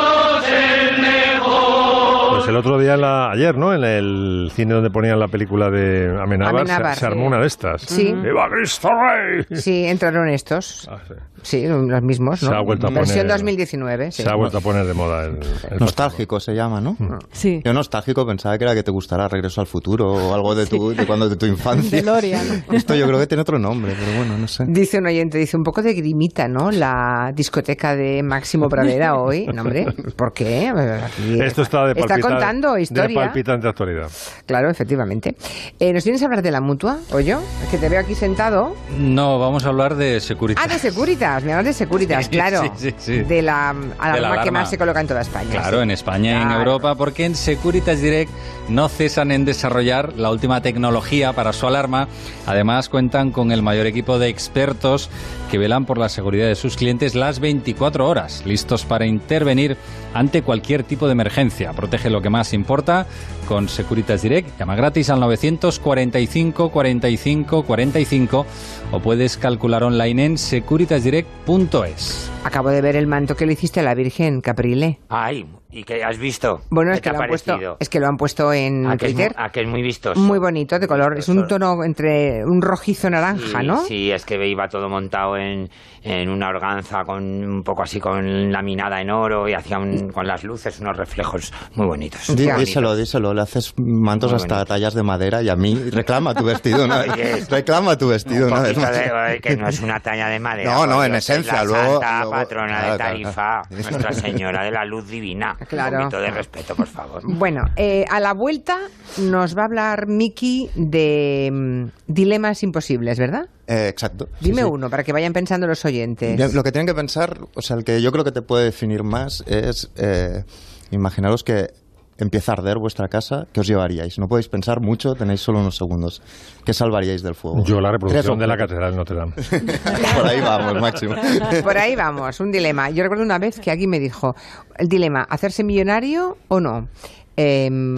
[2.56, 3.74] el otro día, en la- ayer, ¿no?
[3.74, 7.28] En el cine donde ponían la película de Amenábar, se- Amenábar, se, armó sí.
[7.28, 7.82] una de estas.
[7.82, 8.14] Sí.
[8.14, 9.46] ¡Viva Cristo Rey!
[9.60, 10.88] Sí, entraron estos.
[10.90, 11.14] Ah, sí.
[11.42, 12.50] Sí, los mismos, ¿no?
[12.50, 14.24] Se ha vuelto a Versión poner- 2019, sí.
[14.24, 15.38] Se ha vuelto a poner de moda el,
[15.70, 16.96] el Nostálgico se llama, ¿no?
[17.34, 17.62] Sí.
[17.64, 20.96] Yo nostálgico pensaba que era que te gustará Regreso al Futuro o algo de tu,
[20.96, 22.00] de cuando de tu infancia.
[22.00, 22.64] DeLorean.
[22.72, 24.66] Esto yo creo que tiene otro nombre, pero bueno, no sé.
[24.68, 26.72] Dice un oyente, dice un poco de grimita, ¿no?
[26.72, 29.46] La discoteca de Máximo Pradera hoy.
[29.54, 30.70] No, hombre, ¿por qué?
[30.70, 32.16] Aquí Esto está de Está
[32.48, 33.20] contando De historia.
[33.22, 34.10] palpitante actualidad.
[34.46, 35.36] Claro, efectivamente.
[35.80, 37.42] Eh, ¿Nos vienes a hablar de la mutua, o yo?
[37.64, 38.76] Es que te veo aquí sentado.
[38.98, 40.64] No, vamos a hablar de Securitas.
[40.64, 42.64] Ah, de Securitas, me hablas de Securitas, claro.
[42.76, 43.18] Sí, sí, sí.
[43.24, 44.60] De la alarma, De la que alarma.
[44.62, 45.50] más se coloca en toda España.
[45.52, 45.84] Claro, sí.
[45.84, 46.60] en España y en Claro.
[46.60, 48.32] Europa, porque en Securitas Direct
[48.70, 52.08] no cesan en desarrollar la última tecnología para su alarma.
[52.46, 55.10] Además, cuentan con el mayor equipo de expertos
[55.56, 59.78] que velan por la seguridad de sus clientes las 24 horas, listos para intervenir
[60.14, 61.72] ante cualquier tipo de emergencia.
[61.72, 63.08] Protege lo que más importa
[63.48, 64.60] con Securitas Direct.
[64.60, 68.46] Llama gratis al 945 45 45
[68.92, 72.30] o puedes calcular online en securitasdirect.es.
[72.44, 75.00] Acabo de ver el manto que le hiciste a la Virgen, Caprile.
[75.08, 76.62] Ay, ¿y qué has visto?
[76.70, 78.86] Bueno, ¿Qué es que, te lo ha han puesto, es que lo han puesto en
[78.88, 79.36] ¿A que, es muy, Twitter.
[79.44, 80.20] a que es muy vistoso.
[80.20, 81.18] Muy bonito de color.
[81.18, 83.84] Es un tono entre un rojizo naranja, Sí, ¿no?
[83.84, 85.70] Sí, es que iba todo montado en,
[86.04, 90.26] en una organza con un poco así con laminada en oro y hacía un- con
[90.28, 92.30] las luces unos reflejos muy bonitos.
[92.30, 92.60] muy Dí- bonitos.
[92.66, 96.46] díselo, díselo, le haces mantos Muy hasta tallas de madera y a mí reclama tu
[96.46, 97.12] vestido una vez.
[97.12, 98.92] Oye, reclama tu vestido Un una vez más.
[98.96, 100.74] de- que no es una talla de madera.
[100.74, 103.68] No, no, en esencia, es la luego- Santa luego- patrona claro, de claro, Tarifa, claro.
[103.72, 105.58] Nuestra Señora de la Luz Divina.
[105.68, 105.98] Claro.
[105.98, 107.22] Un poquito de respeto, por favor.
[107.46, 108.78] Bueno, eh, a la vuelta
[109.18, 113.50] nos va a hablar Miki de mm, dilemas imposibles, ¿verdad?
[113.68, 114.30] Eh, exacto.
[114.40, 114.68] sí, Dime sí.
[114.68, 116.54] uno para que vayan pensando los oyentes.
[116.54, 119.04] Lo que tienen que pensar, o sea, el que yo creo que te puede definir
[119.04, 120.44] más es eh,
[120.92, 121.72] imaginaros que
[122.18, 124.18] empieza a arder vuestra casa, ¿qué os llevaríais?
[124.20, 126.22] No podéis pensar mucho, tenéis solo unos segundos.
[126.66, 127.64] ¿Qué salvaríais del fuego?
[127.64, 128.56] Yo la reproducción de la.
[128.56, 129.34] Catedral de Notre Dame.
[130.16, 131.16] Por ahí vamos, máximo.
[131.64, 132.90] Por ahí vamos, un dilema.
[132.90, 134.34] Yo recuerdo una vez que alguien me dijo,
[134.78, 136.88] el dilema, ¿hacerse millonario o no?
[137.36, 137.98] Em,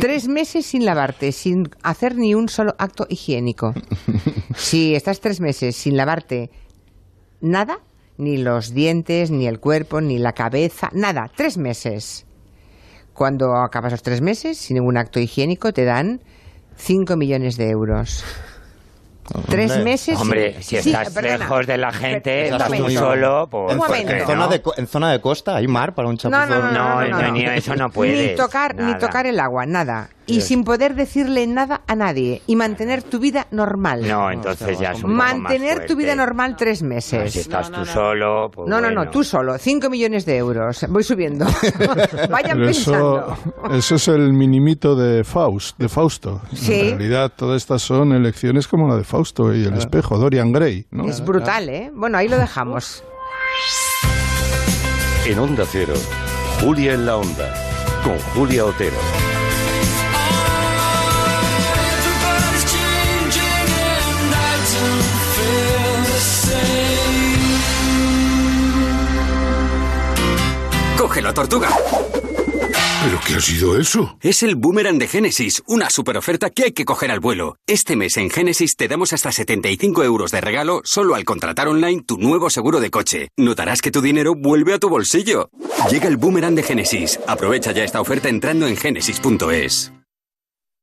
[0.00, 3.72] tres meses sin lavarte, sin hacer ni un solo acto higiénico.
[4.56, 6.50] Si estás tres meses sin lavarte
[7.40, 7.78] nada,
[8.18, 12.26] ni los dientes, ni el cuerpo, ni la cabeza, nada, tres meses.
[13.16, 16.20] Cuando acabas los tres meses sin ningún acto higiénico te dan
[16.76, 18.22] cinco millones de euros.
[19.48, 19.84] Tres Hombre.
[19.84, 20.20] meses.
[20.20, 21.38] Hombre, sin- si Sí, estás perdona.
[21.38, 23.72] lejos de la gente, estás muy solo, pues...
[23.72, 24.12] En, Un momento.
[24.12, 26.48] en zona de, co- en zona de costa hay mar para un No, chapuzón.
[26.48, 27.32] no, no, no, no, no, no.
[27.32, 28.30] ni eso no puedes.
[28.32, 30.10] Ni tocar, ni tocar el agua, nada.
[30.28, 32.42] Y sin poder decirle nada a nadie.
[32.48, 34.06] Y mantener tu vida normal.
[34.06, 37.32] No, entonces ya es un poco más Mantener tu vida normal tres Ah, meses.
[37.32, 39.10] Si estás tú solo, pues No, no, no, bueno.
[39.12, 39.56] tú solo.
[39.58, 40.84] Cinco millones de euros.
[40.88, 41.46] Voy subiendo.
[42.30, 43.36] Vayan Pero pensando.
[43.64, 46.40] eso, eso es el minimito de Faust, de Fausto.
[46.52, 46.74] Sí.
[46.74, 50.86] En realidad, todas estas son elecciones como la de Fausto y el espejo, Dorian Gray.
[50.90, 51.04] ¿no?
[51.08, 51.90] Es brutal, ¿eh?
[51.94, 53.04] Bueno, ahí lo dejamos.
[55.26, 55.94] En Onda Cero,
[56.60, 57.54] Julia en la Onda,
[58.04, 58.96] con Julia Otero.
[71.06, 71.68] Cógelo, tortuga.
[73.04, 74.18] ¿Pero qué ha sido eso?
[74.22, 77.58] Es el boomerang de Génesis, una super oferta que hay que coger al vuelo.
[77.68, 82.02] Este mes en Génesis te damos hasta 75 euros de regalo solo al contratar online
[82.02, 83.28] tu nuevo seguro de coche.
[83.36, 85.48] Notarás que tu dinero vuelve a tu bolsillo.
[85.92, 87.20] Llega el boomerang de Génesis.
[87.28, 89.92] Aprovecha ya esta oferta entrando en génesis.es.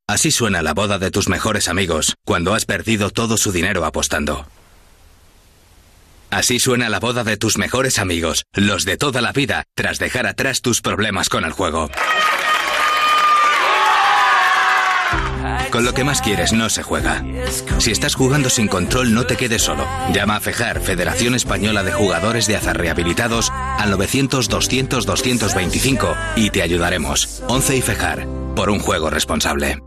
[0.07, 4.45] Así suena la boda de tus mejores amigos cuando has perdido todo su dinero apostando.
[6.33, 10.25] Así suena la boda de tus mejores amigos, los de toda la vida, tras dejar
[10.25, 11.91] atrás tus problemas con el juego.
[15.69, 17.23] Con lo que más quieres no se juega.
[17.77, 19.87] Si estás jugando sin control, no te quedes solo.
[20.11, 27.43] Llama a FEJAR, Federación Española de Jugadores de Azar Rehabilitados, al 900-200-225 y te ayudaremos.
[27.47, 29.77] 11 y FEJAR, por un juego responsable.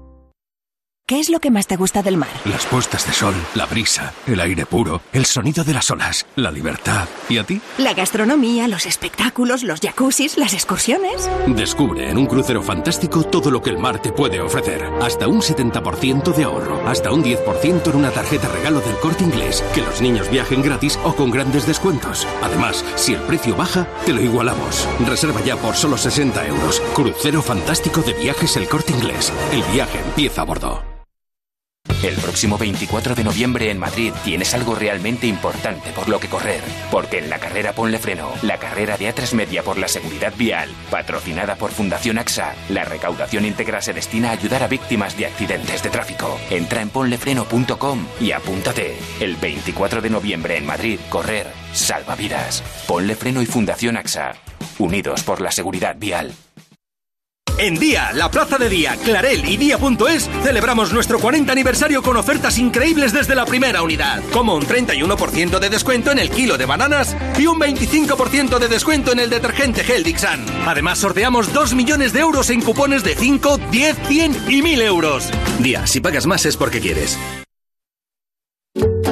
[1.08, 2.30] ¿Qué es lo que más te gusta del mar?
[2.46, 6.50] Las puestas de sol, la brisa, el aire puro, el sonido de las olas, la
[6.50, 7.06] libertad.
[7.28, 7.60] ¿Y a ti?
[7.78, 11.30] La gastronomía, los espectáculos, los jacuzzis, las excursiones.
[11.46, 14.82] Descubre en un crucero fantástico todo lo que el mar te puede ofrecer.
[15.00, 19.62] Hasta un 70% de ahorro, hasta un 10% en una tarjeta regalo del corte inglés.
[19.76, 22.26] Que los niños viajen gratis o con grandes descuentos.
[22.42, 24.88] Además, si el precio baja, te lo igualamos.
[25.06, 26.82] Reserva ya por solo 60 euros.
[26.96, 29.32] Crucero fantástico de viajes el corte inglés.
[29.52, 30.95] El viaje empieza a bordo.
[32.02, 36.60] El próximo 24 de noviembre en Madrid tienes algo realmente importante por lo que correr.
[36.90, 40.68] Porque en la carrera Ponle Freno, la carrera de A3 Media por la seguridad vial,
[40.90, 45.82] patrocinada por Fundación AXA, la recaudación íntegra se destina a ayudar a víctimas de accidentes
[45.82, 46.38] de tráfico.
[46.50, 48.96] Entra en ponlefreno.com y apúntate.
[49.20, 52.62] El 24 de noviembre en Madrid, correr salva vidas.
[52.86, 54.34] Ponle Freno y Fundación AXA,
[54.78, 56.32] unidos por la seguridad vial.
[57.58, 62.58] En Día, la plaza de Día, Clarel y Día.es celebramos nuestro 40 aniversario con ofertas
[62.58, 67.16] increíbles desde la primera unidad, como un 31% de descuento en el kilo de bananas
[67.38, 70.44] y un 25% de descuento en el detergente Heldixan.
[70.66, 75.30] Además, sorteamos 2 millones de euros en cupones de 5, 10, 100 y 1000 euros.
[75.58, 77.18] Día, si pagas más es porque quieres.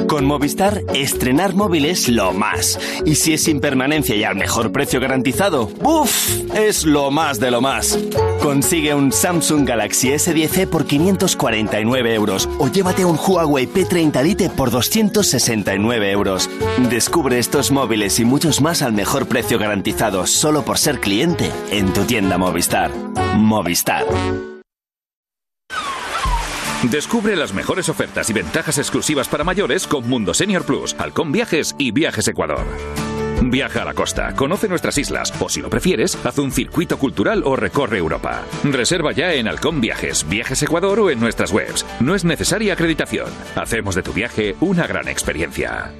[0.07, 2.79] Con Movistar, estrenar móvil es lo más.
[3.05, 6.29] Y si es sin permanencia y al mejor precio garantizado, ¡buf!
[6.53, 7.97] Es lo más de lo más.
[8.41, 14.71] Consigue un Samsung Galaxy S10e por 549 euros o llévate un Huawei P30 Lite por
[14.71, 16.49] 269 euros.
[16.89, 21.91] Descubre estos móviles y muchos más al mejor precio garantizado solo por ser cliente en
[21.93, 22.91] tu tienda Movistar.
[23.37, 24.05] Movistar.
[26.91, 31.75] Descubre las mejores ofertas y ventajas exclusivas para mayores con Mundo Senior Plus, Halcón Viajes
[31.79, 32.63] y Viajes Ecuador.
[33.41, 37.41] Viaja a la costa, conoce nuestras islas o si lo prefieres, haz un circuito cultural
[37.43, 38.43] o recorre Europa.
[38.63, 41.85] Reserva ya en Halcón Viajes, Viajes Ecuador o en nuestras webs.
[41.99, 43.29] No es necesaria acreditación.
[43.55, 45.91] Hacemos de tu viaje una gran experiencia.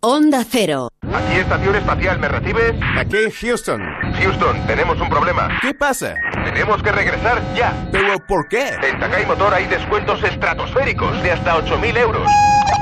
[0.00, 0.90] Onda Cero.
[1.12, 2.72] Aquí Estación Espacial, ¿me recibes?
[2.96, 3.82] Aquí Houston.
[4.22, 5.48] Houston, tenemos un problema.
[5.60, 6.14] ¿Qué pasa?
[6.44, 7.72] Tenemos que regresar ya.
[7.90, 8.76] ¿Pero por qué?
[8.80, 12.30] En Takai Motor hay descuentos estratosféricos de hasta 8.000 euros.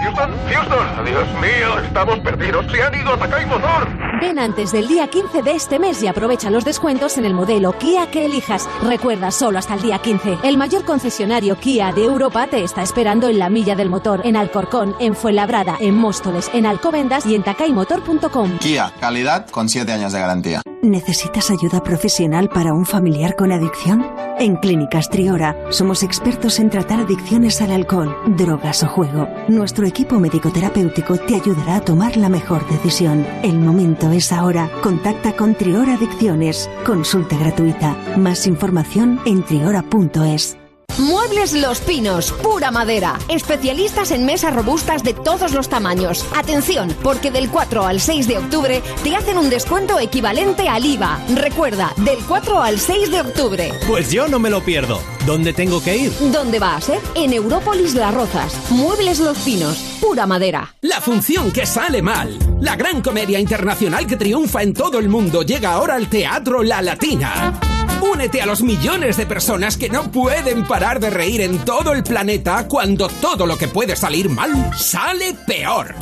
[0.02, 2.70] Houston, Houston, Dios mío, estamos perdidos.
[2.70, 3.88] Se han ido a Takai Motor.
[4.20, 7.72] Ven antes del día 15 de este mes y aprovecha los descuentos en el modelo
[7.72, 8.68] Kia que elijas.
[8.82, 10.38] Recuerda, solo hasta el día 15.
[10.42, 14.36] El mayor concesionario Kia de Europa te está esperando en la milla del motor, en
[14.36, 18.58] Alcorcón, en Fuenlabrada, en Móstoles, en Alcobendas y en takaymotor.com.
[18.58, 20.62] Kia, calidad con 7 años de garantía.
[20.86, 24.06] ¿Necesitas ayuda profesional para un familiar con adicción?
[24.38, 29.26] En Clínicas Triora somos expertos en tratar adicciones al alcohol, drogas o juego.
[29.48, 33.26] Nuestro equipo médico-terapéutico te ayudará a tomar la mejor decisión.
[33.42, 34.70] El momento es ahora.
[34.80, 36.70] Contacta con Triora Adicciones.
[36.86, 37.96] Consulta gratuita.
[38.16, 40.56] Más información en triora.es.
[40.98, 43.18] Muebles Los Pinos, pura madera.
[43.28, 46.24] Especialistas en mesas robustas de todos los tamaños.
[46.34, 51.20] Atención, porque del 4 al 6 de octubre te hacen un descuento equivalente al IVA.
[51.34, 53.72] Recuerda, del 4 al 6 de octubre.
[53.86, 55.00] Pues yo no me lo pierdo.
[55.26, 56.12] ¿Dónde tengo que ir?
[56.32, 57.00] ¿Dónde va a ser?
[57.14, 58.56] En Európolis Las Rozas.
[58.70, 60.76] Muebles Los Pinos, pura madera.
[60.80, 62.38] La función que sale mal.
[62.62, 66.80] La gran comedia internacional que triunfa en todo el mundo llega ahora al Teatro La
[66.80, 67.75] Latina.
[68.12, 72.02] Únete a los millones de personas que no pueden parar de reír en todo el
[72.02, 75.94] planeta cuando todo lo que puede salir mal sale peor.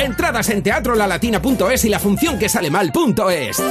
[0.00, 3.62] Entradas en teatrolalatina.es y la función que sale mal.es.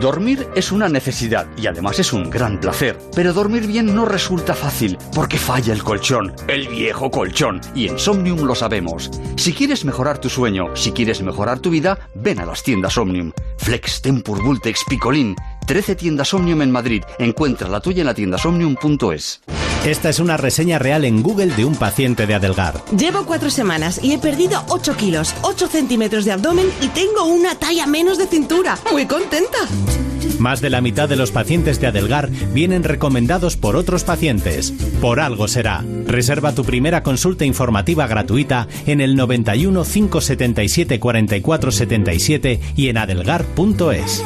[0.00, 2.98] Dormir es una necesidad y además es un gran placer.
[3.16, 7.60] Pero dormir bien no resulta fácil porque falla el colchón, el viejo colchón.
[7.74, 9.10] Y en Somnium lo sabemos.
[9.36, 13.32] Si quieres mejorar tu sueño, si quieres mejorar tu vida, ven a las tiendas Omnium.
[13.56, 15.34] Flex, Tempur, Vultex, Picolín.
[15.68, 17.02] 13 tiendas Omnium en Madrid.
[17.18, 19.42] Encuentra la tuya en la tienda somnium.es.
[19.84, 22.82] Esta es una reseña real en Google de un paciente de Adelgar.
[22.96, 27.54] Llevo cuatro semanas y he perdido 8 kilos, 8 centímetros de abdomen y tengo una
[27.54, 28.78] talla menos de cintura.
[28.90, 29.58] Muy contenta.
[30.38, 34.72] Más de la mitad de los pacientes de Adelgar vienen recomendados por otros pacientes.
[35.02, 35.84] Por algo será.
[36.06, 44.24] Reserva tu primera consulta informativa gratuita en el 91 577 44 77 y en adelgar.es.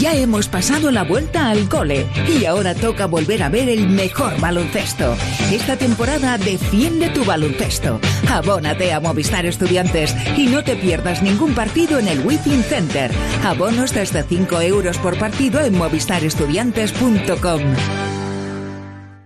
[0.00, 4.40] Ya hemos pasado la vuelta al cole y ahora toca volver a ver el mejor
[4.40, 5.16] baloncesto.
[5.50, 7.98] Esta temporada defiende tu baloncesto.
[8.30, 13.10] Abónate a Movistar Estudiantes y no te pierdas ningún partido en el Within Center.
[13.44, 17.60] Abonos desde 5 euros por partido en movistarestudiantes.com.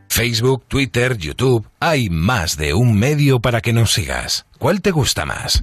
[0.08, 4.46] Facebook, Twitter, YouTube, hay más de un medio para que nos sigas.
[4.58, 5.62] ¿Cuál te gusta más?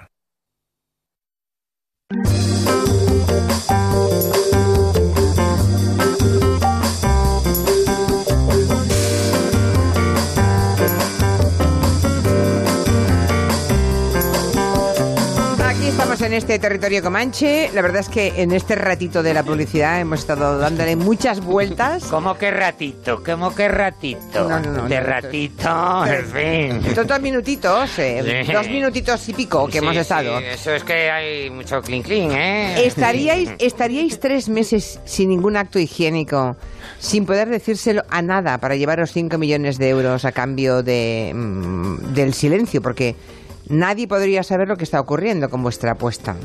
[16.31, 17.69] En este territorio comanche.
[17.73, 22.03] La verdad es que en este ratito de la publicidad hemos estado dándole muchas vueltas.
[22.05, 23.21] ¿Cómo que ratito?
[23.21, 24.47] ¿Cómo que ratito?
[24.47, 26.25] No, no, no, de ratito, en
[26.83, 26.95] fin.
[26.95, 28.53] Son dos minutitos, eh, Sí.
[28.53, 30.39] dos minutitos y pico que Sí, hemos estado.
[30.39, 32.85] sí, eso es que hay mucho clink clink, ¿eh?
[32.85, 36.55] ¿Estaríais, ¿Estaríais tres meses sin ningún acto higiénico,
[36.97, 42.13] sin poder decírselo a nada para llevaros 5 millones de euros a cambio de, mm,
[42.13, 42.81] del silencio?
[42.81, 43.15] Porque
[43.71, 46.35] nadie podría saber lo que está ocurriendo con vuestra apuesta.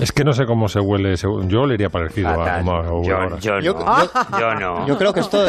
[0.00, 1.16] Es que no sé cómo se huele.
[1.16, 2.64] se- Yo olería parecido a Fatal.
[2.64, 3.38] como a Yo- ahora.
[3.38, 4.02] yo Yo- no.
[4.02, 4.86] yo- Yo no.
[4.88, 5.44] Yo creo que esto,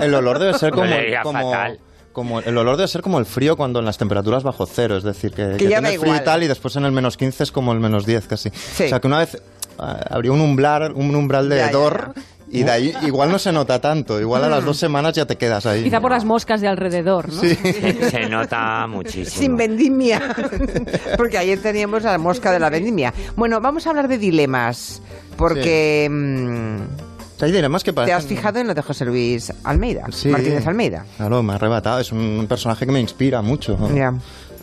[0.00, 1.78] el olor debe ser como, Olería como, fatal.
[2.12, 5.04] como- el olor debe ser como el frío cuando en las temperaturas bajo cero, es
[5.04, 7.52] decir, que, Que ya tiene frío y tal y después en el menos 15 es
[7.52, 8.48] como el menos 10 casi.
[8.48, 8.52] O
[8.88, 9.40] sea que una vez
[9.78, 12.14] ah, abrió un umbral, un umbral de Ya, ya, hedor
[12.54, 15.36] y de ahí igual no se nota tanto, igual a las dos semanas ya te
[15.36, 15.82] quedas ahí.
[15.84, 17.40] Quizá por las moscas de alrededor, ¿no?
[17.40, 17.54] Se,
[18.10, 19.40] se nota muchísimo.
[19.40, 20.22] Sin vendimia.
[21.16, 23.12] porque ayer teníamos a la mosca de la vendimia.
[23.36, 25.02] Bueno, vamos a hablar de dilemas.
[25.36, 26.08] Porque.
[26.10, 28.16] mm, Hay dilemas que ¿Te parecen...
[28.16, 30.06] has fijado en lo de José Luis Almeida?
[30.12, 30.28] Sí.
[30.28, 31.04] Martínez Almeida.
[31.16, 31.98] Claro, me ha arrebatado.
[32.00, 33.76] Es un personaje que me inspira mucho.
[33.78, 33.94] ¿no?
[33.94, 34.14] Ya.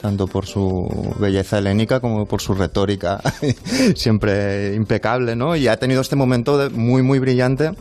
[0.01, 3.21] Tanto por su belleza helénica como por su retórica
[3.95, 5.55] siempre impecable, ¿no?
[5.55, 7.71] Y ha tenido este momento de- muy, muy brillante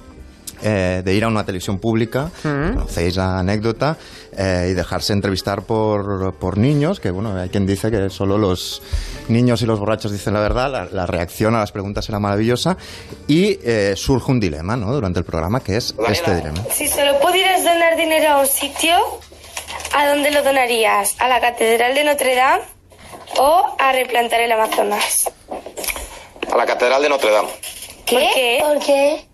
[0.62, 3.96] eh, de ir a una televisión pública, conocéis la anécdota,
[4.37, 8.83] eh, y dejarse entrevistar por, por niños, que bueno, hay quien dice que solo los
[9.28, 12.76] niños y los borrachos dicen la verdad, la, la reacción a las preguntas era maravillosa,
[13.26, 14.92] y eh, surge un dilema, ¿no?
[14.92, 16.62] Durante el programa, que es este dilema.
[16.74, 18.96] Si solo pudieras donar dinero a un sitio,
[19.92, 21.14] ¿a dónde lo donarías?
[21.18, 22.62] ¿A la Catedral de Notre Dame
[23.38, 25.31] o a replantar el Amazonas?
[26.53, 27.48] A la Catedral de Notre Dame.
[28.11, 28.59] ¿Por qué?
[28.61, 29.26] ¿Por qué?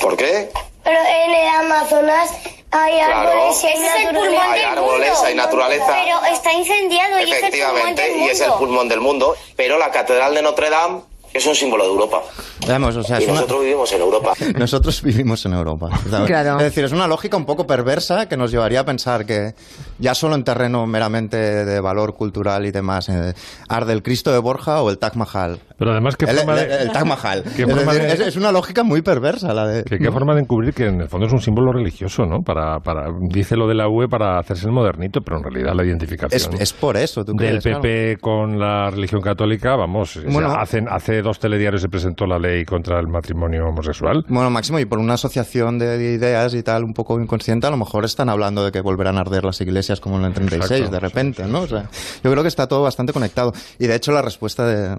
[0.00, 0.50] ¿Por qué?
[0.84, 2.30] Pero en el Amazonas
[2.70, 3.30] hay Claro.
[3.30, 4.20] árboles y hay Ese es el naturaleza.
[4.30, 5.24] pulmón Hay del árboles, mundo.
[5.26, 5.96] hay naturaleza.
[6.04, 8.26] Pero está incendiado y es el pulmón Efectivamente, del mundo.
[8.26, 9.36] y es el pulmón del mundo.
[9.56, 11.00] Pero la Catedral de Notre Dame
[11.34, 12.22] es un símbolo de Europa.
[12.66, 14.32] Vamos, o sea, Y una- nosotros vivimos en Europa.
[14.58, 15.90] Nosotros vivimos en Europa.
[16.26, 16.56] Claro.
[16.58, 19.54] Es decir, es una lógica un poco perversa que nos llevaría a pensar que
[19.98, 23.34] ya solo en terreno meramente de valor cultural y demás, eh,
[23.68, 25.58] arde el Cristo de Borja o el Taj Mahal.
[25.78, 27.42] Pero además, ¿qué el, forma el- de- el Taj Mahal.
[27.54, 29.84] ¿Qué Es, forma decir, de- es- es una lógica muy perversa la de...
[29.84, 32.40] Que qué forma de encubrir que en el fondo es un símbolo religioso, ¿no?
[32.42, 35.84] Para, para, dice lo de la UE para hacerse el modernito, pero en realidad la
[35.84, 37.62] identificación Es, es por eso, ¿tú del crees?
[37.64, 37.80] Claro.
[37.82, 40.54] PP con la religión católica, vamos, o sea, Bueno.
[40.54, 44.24] hacen- hace dos telediarios se presentó la ley contra el matrimonio homosexual.
[44.28, 47.76] Bueno, Máximo, y por una asociación de ideas y tal un poco inconsciente, a lo
[47.76, 50.92] mejor están hablando de que volverán a arder las iglesias como en el 36, Exacto,
[50.94, 51.60] de repente, ¿no?
[51.62, 51.88] O sea,
[52.22, 53.52] yo creo que está todo bastante conectado.
[53.78, 54.96] Y de hecho, la respuesta de,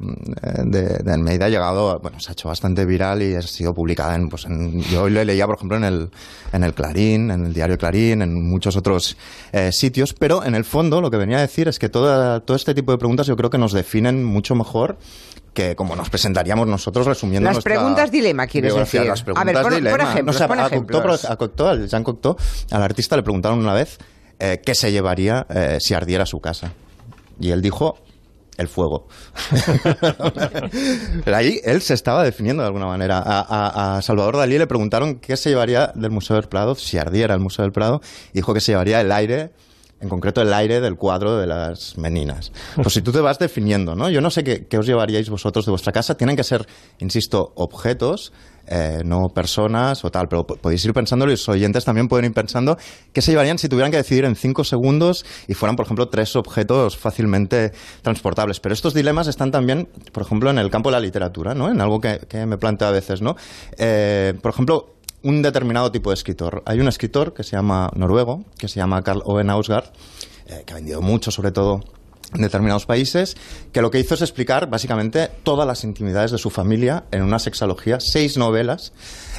[0.65, 3.73] de, de Almeida ha llegado, a- bueno, se ha hecho bastante viral y ha sido
[3.73, 6.09] publicada en, pues en, yo hoy lo leía, por ejemplo, en el,
[6.53, 9.17] en el Clarín, en el diario Clarín, en muchos otros
[9.51, 12.55] eh, sitios, pero en el fondo lo que venía a decir es que toda, todo
[12.55, 14.97] este tipo de preguntas yo creo que nos definen mucho mejor
[15.53, 19.01] que como nos presentaríamos nosotros resumiendo Las preguntas dilema, quieres decir.
[19.05, 20.03] Las A preguntas ver, pon- pon dilema.
[20.11, 22.35] ejemplos, No sé, pon a Cocteau, a Cocteau, al Jean Cocteau,
[22.69, 23.97] al artista le preguntaron una vez
[24.39, 26.73] eh, qué se llevaría eh, si ardiera su casa.
[27.39, 27.97] Y él dijo,
[28.57, 29.07] el fuego.
[31.25, 33.19] Ahí él se estaba definiendo de alguna manera.
[33.25, 37.33] A, a- Salvador Dalí le preguntaron qué se llevaría del Museo del Prado si ardiera
[37.33, 38.01] el Museo del Prado.
[38.33, 39.51] Dijo que se llevaría el aire,
[39.99, 42.51] en concreto el aire del cuadro de las meninas.
[42.75, 44.09] Pues si tú te vas definiendo, ¿no?
[44.09, 46.15] Yo no sé qué, os llevaríais vosotros de vuestra casa.
[46.15, 46.67] Tienen que ser,
[46.99, 48.31] insisto, objetos.
[48.69, 52.25] eh, no personas o tal, pero po- podéis ir pensando y los oyentes también pueden
[52.25, 52.77] ir pensando
[53.13, 56.35] qué se llevarían si tuvieran que decidir en cinco segundos y fueran, por ejemplo, tres
[56.35, 58.59] objetos fácilmente transportables.
[58.59, 61.71] Pero estos dilemas están también, por ejemplo, en el campo de la literatura, ¿no?
[61.71, 63.37] En algo que, que me planteo a veces, ¿no?
[63.77, 66.63] Eh, por ejemplo, un determinado tipo de escritor.
[66.65, 69.85] Hay un escritor que se llama noruego, que se llama Karl Ove Ausgard,
[70.47, 71.83] eh, que ha vendido mucho, sobre todo
[72.33, 73.37] en determinados países,
[73.71, 77.39] que lo que hizo es explicar básicamente todas las intimidades de su familia en una
[77.39, 78.91] sexología, seis novelas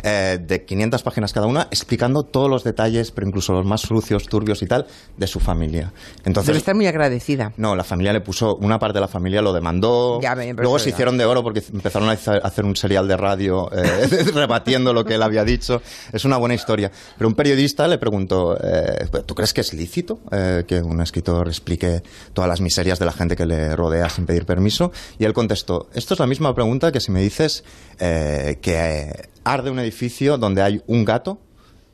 [0.03, 4.25] eh, de 500 páginas cada una, explicando todos los detalles, pero incluso los más sucios,
[4.27, 4.87] turbios y tal,
[5.19, 5.93] de su familia.
[6.25, 7.53] Entonces, Debe estar muy agradecida.
[7.59, 10.21] no, la familia le puso, una parte de la familia lo demandó.
[10.23, 13.07] Ya, pero Luego se hicieron de oro porque empezaron a hacer- a hacer un serial
[13.07, 15.83] de radio eh, rebatiendo lo que él había dicho.
[16.13, 16.91] Es una buena historia.
[17.19, 21.49] Pero un periodista le preguntó, eh, ¿tú crees que es lícito eh, que un escritor
[21.49, 24.93] explique todas las miserias de la gente que le rodea sin pedir permiso.
[25.19, 27.65] Y él contestó, esto es la misma pregunta que si me dices
[27.99, 31.39] eh, que arde un edificio donde hay un gato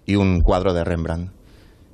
[0.06, 1.32] y un cuadro de Rembrandt.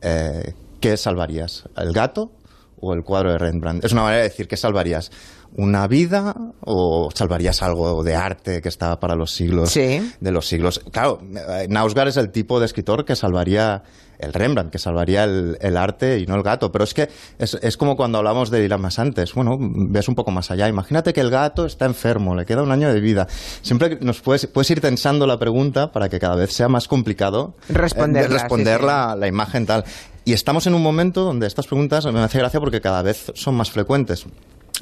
[0.03, 1.65] Eh, ¿Qué salvarías?
[1.77, 2.33] ¿El gato
[2.81, 3.85] o el cuadro de Rembrandt?
[3.85, 5.11] Es una manera de decir, ¿qué salvarías?
[5.57, 10.13] ¿Una vida o salvarías algo de arte que está para los siglos Sí.
[10.21, 10.81] de los siglos?
[10.93, 13.83] Claro, eh, Nausgard es el tipo de escritor que salvaría
[14.21, 16.71] el Rembrandt, que salvaría el, el arte y no el gato.
[16.71, 17.09] Pero es que
[17.39, 19.35] es, es como cuando hablamos de más antes.
[19.35, 20.69] Bueno, ves un poco más allá.
[20.69, 23.27] Imagínate que el gato está enfermo, le queda un año de vida.
[23.63, 27.55] Siempre nos puedes, puedes ir tensando la pregunta para que cada vez sea más complicado
[27.69, 28.87] eh, Responderla, de responder sí, sí.
[28.87, 29.85] La, la imagen tal.
[30.31, 33.57] Y estamos en un momento donde estas preguntas me hace gracia porque cada vez son
[33.57, 34.27] más frecuentes.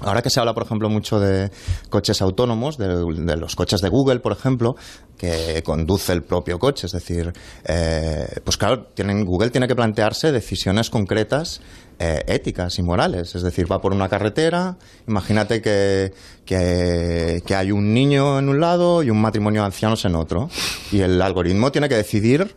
[0.00, 1.50] Ahora que se habla, por ejemplo, mucho de
[1.88, 4.76] coches autónomos, de, los coches de Google, por ejemplo,
[5.16, 7.32] que conduce el propio coche, es decir,
[7.64, 11.62] eh, pues claro, tienen, Google tiene que plantearse decisiones concretas
[11.98, 13.34] eh, éticas y morales.
[13.34, 14.76] Es decir, va por una carretera,
[15.06, 16.12] imagínate que,
[16.44, 20.50] que, que hay un niño en un lado y un matrimonio de ancianos en otro,
[20.92, 22.54] y el algoritmo tiene que decidir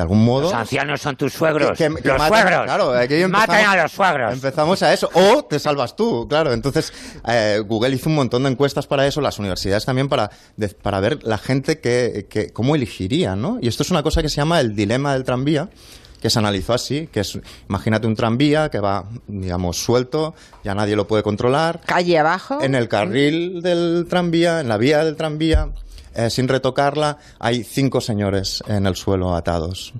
[0.00, 0.44] de algún modo.
[0.44, 1.76] Los ancianos son tus suegros.
[1.76, 2.64] Que- que- que los maten- suegros.
[2.64, 4.32] Claro, aquí empezamos- Maten a los suegros.
[4.32, 5.10] Empezamos a eso.
[5.12, 6.52] O te salvas tú, claro.
[6.54, 6.92] Entonces,
[7.28, 11.00] eh, Google hizo un montón de encuestas para eso, las universidades también para, de- para
[11.00, 13.58] ver la gente que, que- cómo elegiría, ¿no?
[13.60, 15.68] Y esto es una cosa que se llama el dilema del tranvía
[16.22, 20.94] que se analizó así, que es, imagínate un tranvía que va, digamos, suelto, ya nadie
[20.94, 21.80] lo puede controlar.
[21.86, 22.58] Calle abajo.
[22.60, 25.68] En el carril del tranvía, en la vía del tranvía,
[26.14, 29.92] eh, sin retocarla, hay cinco señores en el suelo atados.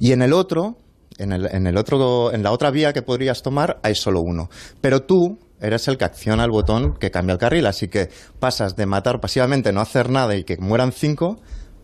[0.00, 0.76] Y en el otro,
[1.18, 4.50] en, el, en, el otro, en la otra vía que podrías tomar, hay solo uno.
[4.80, 8.76] Pero tú eres el que acciona el botón que cambia el carril, así que pasas
[8.76, 11.40] de matar pasivamente, no hacer nada y que mueran cinco,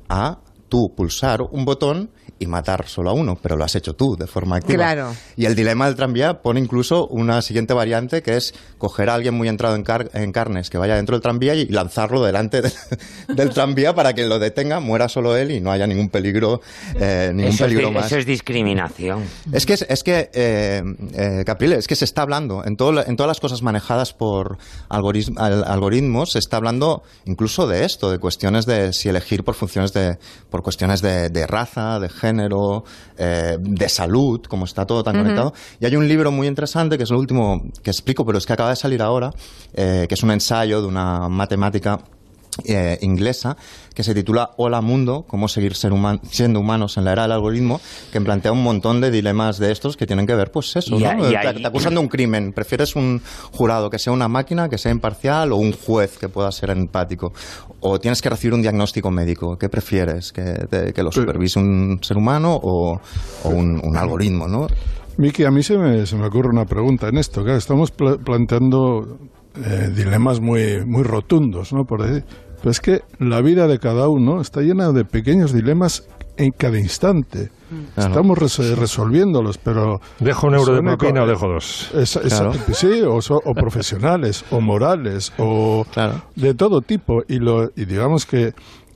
[0.09, 0.41] a
[0.73, 2.09] tú pulsar un botón
[2.39, 4.77] y matar solo a uno, pero lo has hecho tú de forma activa.
[4.77, 5.15] Claro.
[5.37, 9.35] Y el dilema del tranvía pone incluso una siguiente variante que es coger a alguien
[9.35, 12.73] muy entrado en, car- en carnes que vaya dentro del tranvía y lanzarlo delante de-
[13.29, 16.63] del tranvía para que lo detenga, muera solo él y no haya ningún peligro,
[16.95, 18.07] eh, ningún Eso es, peligro di- más.
[18.07, 19.23] eso es discriminación.
[19.53, 20.83] Es que, es, es que eh,
[21.15, 24.15] eh, Caprile, es que se está hablando, en, todo, lo- en todas las cosas manejadas
[24.15, 24.57] por
[24.89, 29.55] algoritm- al- algoritmos, se está hablando incluso de esto, de cuestiones de si elegir por
[29.55, 30.19] funciones de,
[30.51, 32.85] por cuestiones de, de raza, de género,
[33.17, 35.53] eh, de salud, como está todo tan conectado.
[35.81, 38.53] Y hay un libro muy interesante, que es lo último que explico, pero es que
[38.53, 39.31] acaba de salir ahora,
[39.75, 41.99] eh, que es un ensayo de una matemática
[42.67, 43.57] eh, inglesa
[43.95, 47.33] que se titula Hola Mundo, cómo seguir ser human- siendo humanos en la era del
[47.33, 47.81] algoritmo,
[48.13, 51.03] que plantea un montón de dilemas de estos que tienen que ver, pues eso, Y
[51.03, 51.29] ¿no?
[51.29, 53.21] te, acusan de un crimen, prefieres un
[53.53, 57.33] jurado que sea una máquina, que sea imparcial, o un juez que pueda ser empático,
[57.81, 60.33] o tienes que recibir un diagnóstico médico, ¿qué prefieres?
[60.33, 63.01] ¿Que, te- que lo supervise un ser humano o,
[63.45, 64.67] o un, un algoritmo, no?
[65.19, 67.43] Miki, a mí se me, se me ocurre una pregunta en esto.
[67.43, 69.19] Claro, estamos pla- planteando
[69.57, 71.85] eh, dilemas muy, muy rotundos, ¿no?
[71.85, 72.25] Por decir.
[72.61, 76.79] Pero es que la vida de cada uno está llena de pequeños dilemas en cada
[76.79, 77.51] instante.
[77.95, 78.11] Claro.
[78.11, 80.01] Estamos res- resolviéndolos, pero...
[80.21, 81.91] ¿Dejo un euro de propina o dejo dos?
[82.21, 82.53] Claro.
[82.73, 85.85] Sí, o, so- o profesionales, o morales, o
[86.37, 87.23] de todo tipo.
[87.29, 88.55] Y, lo, y digamos que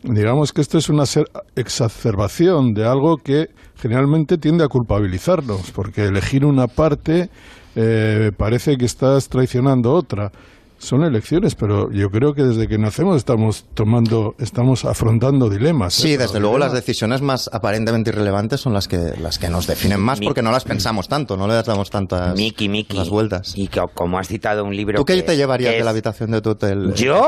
[0.08, 6.04] digamos que esto es una ser- exacerbación de algo que generalmente tiende a culpabilizarnos, porque
[6.06, 7.28] elegir una parte
[7.74, 10.32] eh, parece que estás traicionando otra.
[10.78, 15.98] Son elecciones, pero yo creo que desde que nacemos estamos tomando, estamos afrontando dilemas.
[15.98, 16.02] ¿eh?
[16.02, 20.00] Sí, desde luego las decisiones más aparentemente irrelevantes son las que, las que nos definen
[20.00, 22.94] más porque no las pensamos tanto, no le damos tantas Miki, Miki.
[22.96, 23.54] las vueltas.
[23.56, 24.98] Y que, como has citado un libro.
[24.98, 26.92] ¿Tú qué que te es- llevarías que de la es- habitación de tu hotel?
[26.94, 27.26] ¿Yo?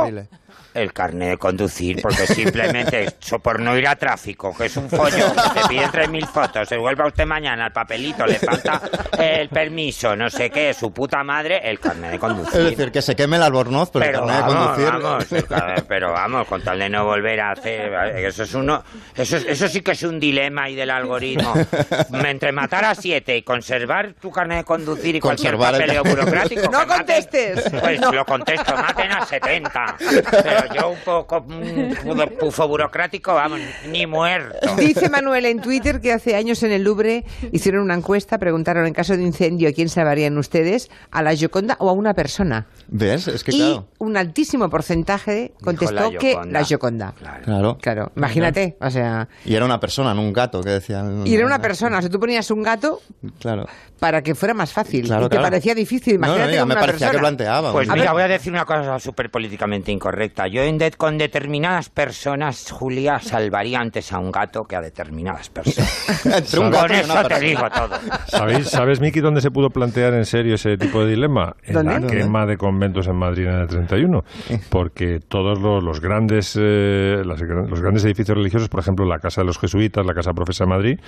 [0.78, 4.88] El carnet de conducir, porque simplemente eso por no ir a tráfico, que es un
[4.88, 8.80] follón, que te piden 3.000 fotos, se vuelva usted mañana al papelito, le falta
[9.18, 12.60] el permiso, no sé qué, su puta madre, el carnet de conducir.
[12.60, 15.02] Es decir, que se queme el albornoz, pero, pero el carnet de vamos, conducir...
[15.02, 15.32] vamos,
[15.78, 17.92] el pero vamos, con tal de no volver a hacer,
[18.24, 18.82] eso es uno,
[19.16, 21.54] eso, es- eso sí que es un dilema ahí del algoritmo.
[22.28, 26.04] Entre matar a siete y conservar tu carnet de conducir y Conservar el cualquier papeleo
[26.04, 26.70] burocrático.
[26.70, 27.64] No maten- contestes.
[27.80, 28.12] Pues No.
[28.12, 29.96] lo contesto, maten a 70.
[29.98, 33.60] Pero yo un poco mm, pufo burocrático, vamos,
[33.90, 34.56] ni muerto.
[34.76, 38.92] Dice Manuel en Twitter que hace años en el Louvre hicieron una encuesta, preguntaron en
[38.94, 42.66] caso de incendio a quién salvarían ustedes, a la Gioconda o a una persona.
[42.88, 43.28] ¿Ves?
[43.28, 43.88] Es que y claro.
[43.98, 47.14] un altísimo porcentaje contestó la que la Gioconda.
[47.44, 47.78] Claro.
[47.80, 51.26] Claro, imagínate, o sea, Y era una persona, no un gato, que decían.
[51.26, 53.00] y era una persona, o sea, tú ponías un gato
[53.40, 53.66] Claro.
[53.98, 56.68] para que fuera más fácil Claro, y te parecía difícil, No, no, imagínate ya con
[56.68, 57.20] me una parecía que persona.
[57.28, 57.72] planteaba.
[57.72, 60.47] Pues mira, voy a decir una cosa súper políticamente incorrecta.
[60.49, 65.49] Yo en de- con determinadas personas, Julia, salvaría antes a un gato que a determinadas
[65.49, 66.24] personas.
[66.26, 67.90] Entre un con gato y eso una te digo todo.
[68.26, 71.55] ¿Sabéis, ¿Sabes, Miki, dónde se pudo plantear en serio ese tipo de dilema?
[71.62, 71.92] En ¿Dónde?
[71.92, 72.16] la ¿Dónde?
[72.16, 74.24] quema de conventos en Madrid en el 31.
[74.70, 79.42] Porque todos los, los grandes, eh, las- los grandes edificios religiosos, por ejemplo, la Casa
[79.42, 81.01] de los Jesuitas, la Casa Profesa de Madrid,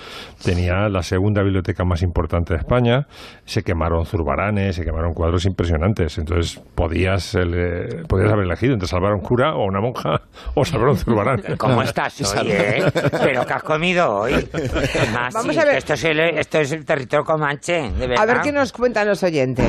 [0.43, 3.07] tenía la segunda biblioteca más importante de España.
[3.45, 6.17] Se quemaron zurbaranes, se quemaron cuadros impresionantes.
[6.17, 10.21] Entonces podías, ele- podías haber elegido entre salvar a un cura o a una monja
[10.55, 11.41] o un zurbarán.
[11.57, 12.83] ¿Cómo estás hoy, eh?
[13.23, 14.49] ¿Pero qué has comido hoy?
[15.15, 15.77] Ah, Vamos sí, a ver.
[15.77, 18.23] Esto es, el, esto es el territorio comanche, de verdad.
[18.23, 19.65] A ver qué nos cuentan los oyentes.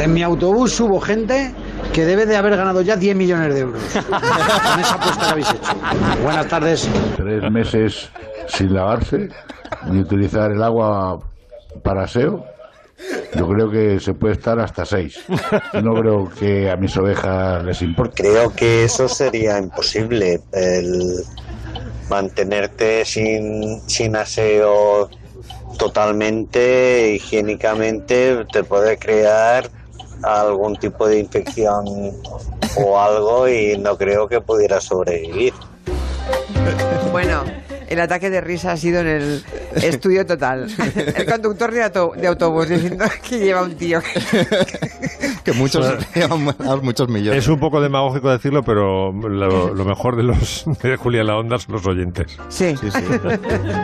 [0.00, 1.52] En mi autobús subo gente
[1.92, 3.80] que debe de haber ganado ya 10 millones de euros.
[3.92, 5.72] Con esa apuesta que habéis hecho.
[6.24, 6.90] Buenas tardes.
[7.16, 8.10] tres meses
[8.48, 9.28] sin lavarse
[9.88, 11.20] ni utilizar el agua
[11.84, 12.44] para aseo,
[13.34, 15.20] yo creo que se puede estar hasta seis.
[15.82, 18.22] No creo que a mis ovejas les importe.
[18.22, 20.40] Creo que eso sería imposible.
[20.52, 21.22] El
[22.08, 25.10] mantenerte sin, sin aseo
[25.78, 29.68] totalmente, higiénicamente, te puede crear
[30.22, 31.84] algún tipo de infección
[32.76, 35.52] o algo y no creo que pudiera sobrevivir.
[37.12, 37.44] Bueno,
[37.88, 39.44] el ataque de risa ha sido en el
[39.82, 40.66] estudio total.
[41.16, 44.00] El conductor de, auto- de autobús diciendo que lleva un tío.
[45.46, 45.86] Que muchos,
[46.82, 47.44] muchos millones.
[47.44, 51.36] Es un poco demagógico decirlo, pero lo, lo mejor de los de Julia en la
[51.36, 52.36] Onda son los oyentes.
[52.48, 52.74] Sí.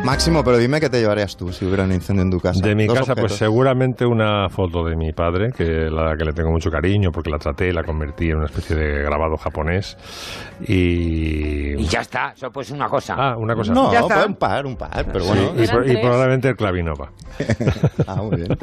[0.04, 2.60] Máximo, pero dime qué te llevarías tú si hubiera un incendio en tu casa.
[2.66, 6.32] De mi Dos casa, pues seguramente una foto de mi padre, que la que le
[6.32, 9.96] tengo mucho cariño porque la traté y la convertí en una especie de grabado japonés.
[10.66, 11.74] Y.
[11.80, 13.14] Y ya está, eso pues una cosa.
[13.16, 13.72] Ah, una cosa.
[13.72, 14.26] No, Ya está.
[14.26, 15.62] un par, un par, pero Sí, bueno.
[15.62, 17.10] y, pro- y probablemente el clavinova.
[18.06, 18.58] Ah, muy bien.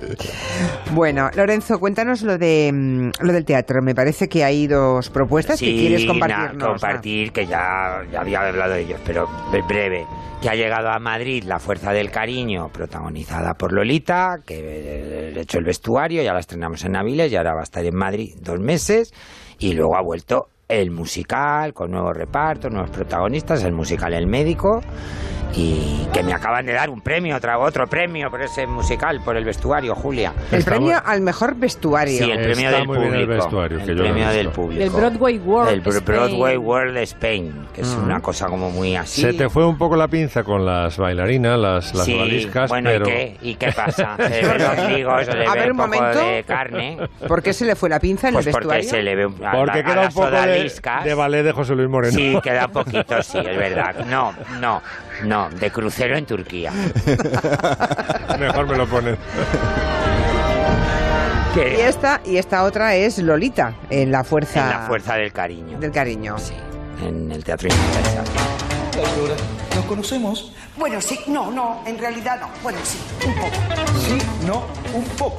[0.94, 3.82] Bueno, Lorenzo, cuéntanos lo de mm, lo del teatro.
[3.82, 6.68] Me parece que hay dos propuestas que quieres na- compartirnos.
[6.68, 10.06] compartir, que ya, ya había hablado de ellos, pero bre- breve.
[10.42, 15.42] Que ha llegado a Madrid La Fuerza del Cariño, protagonizada por Lolita, que eh, ha
[15.42, 18.36] hecho el vestuario, ya la estrenamos en Naviles y ahora va a estar en Madrid
[18.42, 19.14] dos meses.
[19.58, 24.82] Y luego ha vuelto el musical, con nuevos repartos, nuevos protagonistas, el musical El Médico.
[25.56, 29.36] Y que me acaban de dar un premio, otra, otro premio por ese musical, por
[29.36, 30.32] el vestuario, Julia.
[30.52, 32.18] El premio al mejor vestuario.
[32.24, 33.34] Sí, el premio Está del muy bien el público.
[33.44, 34.80] vestuario, el premio del público.
[34.80, 36.06] Del Broadway World El Bro- Spain.
[36.06, 38.04] Broadway World Spain, que es Mm.
[38.04, 39.22] una cosa como muy así.
[39.22, 42.90] Se te fue un poco la pinza con las bailarinas, las, las sí, odaliscas, bueno,
[42.92, 43.06] pero...
[43.08, 43.38] ¿y qué?
[43.42, 44.16] ¿Y qué pasa?
[44.18, 46.26] Se le ven los ombligos, se le A ve ver, un un poco momento.
[46.26, 46.98] de carne.
[47.28, 48.90] ¿Por qué se le fue la pinza en Pues el porque vestuario?
[48.90, 50.72] se le ve un- a, Porque la- a queda un poco de,
[51.06, 52.14] de ballet de José Luis Moreno.
[52.14, 54.06] Sí, queda un poquito, sí, es verdad.
[54.06, 54.82] No, no,
[55.24, 56.72] no, de crucero en Turquía.
[58.40, 59.18] Mejor me lo pones.
[61.56, 65.80] Y esta, y esta otra es Lolita, en la fuerza, En la fuerza del cariño.
[65.80, 66.36] del cariño.
[67.06, 68.34] En el Teatro Infantil.
[69.76, 70.54] ¿Nos conocemos?
[70.78, 72.48] Bueno, sí, no, no, en realidad no.
[72.62, 73.52] Bueno, sí, un poco.
[74.00, 74.64] Sí, no,
[74.94, 75.38] un poco.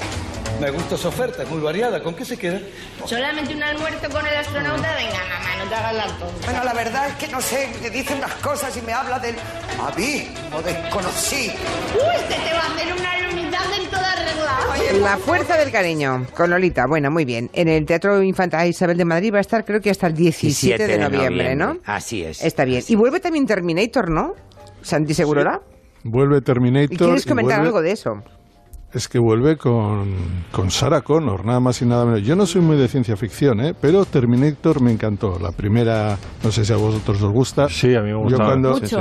[0.61, 2.03] Me gusta su oferta, es muy variada.
[2.03, 2.61] ¿Con qué se queda?
[3.07, 6.45] Solamente un almuerzo con el astronauta, venga, mamá, no te hagas la tonta.
[6.47, 9.37] Bueno, la verdad es que no sé, me dice unas cosas y me habla del
[9.81, 11.55] abismo desconocido.
[11.95, 13.21] Uy, se te va a hacer una
[13.83, 14.99] en toda regla.
[15.01, 16.87] La fuerza del cariño, con Lolita.
[16.87, 17.51] Bueno, muy bien.
[17.53, 20.87] En el Teatro Infantil Isabel de Madrid va a estar creo que hasta el 17
[20.87, 21.79] de noviembre, ¿no?
[21.85, 22.43] Así es.
[22.43, 22.83] Está bien.
[22.87, 24.35] Y vuelve también Terminator, ¿no?
[24.83, 25.61] Santi Segurola.
[26.05, 26.93] Vuelve Terminator.
[26.93, 28.23] ¿Y quieres y comentar vuelve- algo de eso?
[28.93, 30.15] Es que vuelve con,
[30.51, 32.23] con Sarah Connor, nada más y nada menos.
[32.23, 33.73] Yo no soy muy de ciencia ficción, ¿eh?
[33.81, 35.39] pero Terminator me encantó.
[35.39, 37.69] La primera, no sé si a vosotros os gusta.
[37.69, 38.45] Sí, a mí me Yo gusta.
[38.45, 38.97] cuando, Sí, sí.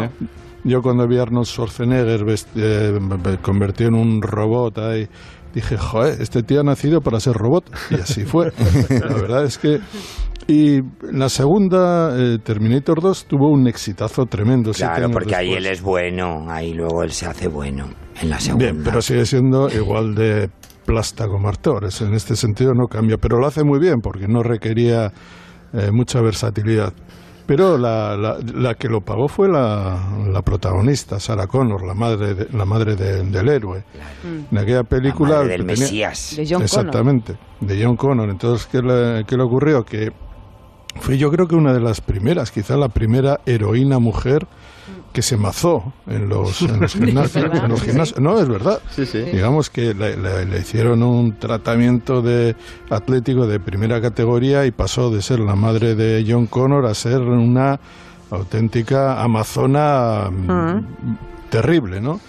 [0.63, 5.07] Yo cuando vi a Arnold Schwarzenegger vest- eh, me convertido en un robot ahí,
[5.55, 7.63] dije, joder, este tío ha nacido para ser robot.
[7.89, 8.51] Y así fue.
[8.89, 9.79] la verdad es que...
[10.51, 10.79] Y
[11.11, 14.71] la segunda, eh, Terminator 2, tuvo un exitazo tremendo.
[14.71, 17.85] Claro, porque ahí él es bueno, ahí luego él se hace bueno
[18.19, 18.71] en la segunda.
[18.71, 20.49] Bien, pero sigue siendo igual de
[20.85, 22.01] plasta como actores.
[22.01, 25.11] En este sentido no cambia, pero lo hace muy bien porque no requería
[25.73, 26.93] eh, mucha versatilidad.
[27.45, 29.99] Pero la, la, la que lo pagó fue la,
[30.31, 33.83] la protagonista, Sarah Connor, la madre, de- la madre de- del héroe.
[34.51, 35.37] En aquella película...
[35.37, 36.33] madre del tenía- Mesías.
[36.37, 36.63] De John Connor.
[36.63, 38.29] Exactamente, de John Connor.
[38.29, 39.83] Entonces, ¿qué le, qué le ocurrió?
[39.83, 40.09] Que
[40.95, 44.47] fue yo creo que una de las primeras, quizá la primera heroína mujer
[45.13, 47.43] que se mazó en los, en los Es gimnasios.
[47.43, 47.63] verdad.
[47.65, 48.19] en los gimnasios.
[48.19, 48.79] No, es verdad.
[49.31, 52.55] Digamos que le, le- le hicieron un tratamiento de
[52.89, 57.21] atlético de primera categoría y pasó de ser la madre de John Connor a ser
[57.21, 57.79] una
[58.29, 60.85] auténtica amazona mm,
[61.49, 62.19] terrible, ¿no?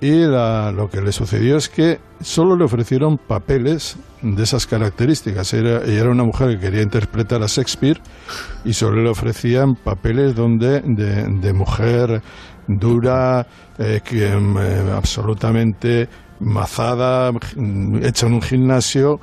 [0.00, 5.52] Y la- lo que le sucedió es que solo le ofrecieron papeles de esas características.
[5.54, 8.00] Era, ella era una mujer que quería interpretar a Shakespeare
[8.64, 12.22] y solo le ofrecían papeles donde de, de mujer
[12.66, 13.46] dura,
[13.78, 16.08] eh, que, mm, eh, absolutamente
[16.40, 19.20] mazada, mm, hecha en un gimnasio.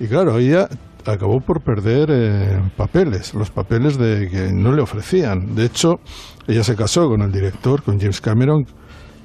[0.00, 0.68] Y claro, ella
[1.06, 5.54] acabó por perder eh, papeles, los papeles de que no le ofrecían.
[5.54, 6.00] De hecho,
[6.46, 8.66] ella se casó con el director, con James Cameron,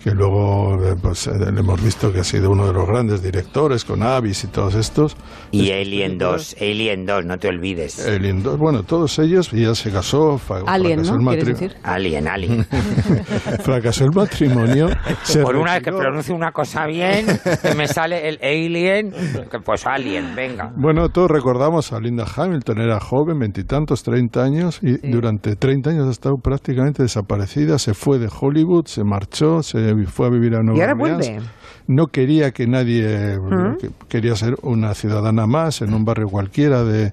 [0.04, 3.24] que luego eh, pues, eh, le hemos visto que ha sido uno de los grandes
[3.24, 5.16] directores con Avis y todos estos.
[5.52, 8.06] Y Alien 2, Alien 2, no te olvides.
[8.06, 11.32] Alien 2, bueno, todos ellos, y ella se casó, Alien, fracasó, ¿no?
[11.32, 11.78] el ¿Quieres matri- decir?
[11.84, 12.66] Alien, Alien.
[13.64, 14.88] fracasó el matrimonio.
[15.24, 16.00] se Por una vez que retiró.
[16.10, 17.26] pronuncie una cosa bien,
[17.62, 19.12] que me sale el Alien,
[19.50, 20.72] que pues Alien, venga.
[20.76, 26.08] Bueno, todos recordamos a Linda Hamilton, era joven, veintitantos, treinta años, y durante 30 años
[26.08, 27.78] ha estado prácticamente desaparecida.
[27.80, 31.28] Se fue de Hollywood, se marchó, se fue a vivir a Nueva Y ahora Orleans.
[31.30, 31.42] vuelve.
[31.88, 33.78] No quería que nadie, ¿Mm?
[33.78, 37.12] que- quería ser una ciudadana más en un barrio cualquiera de,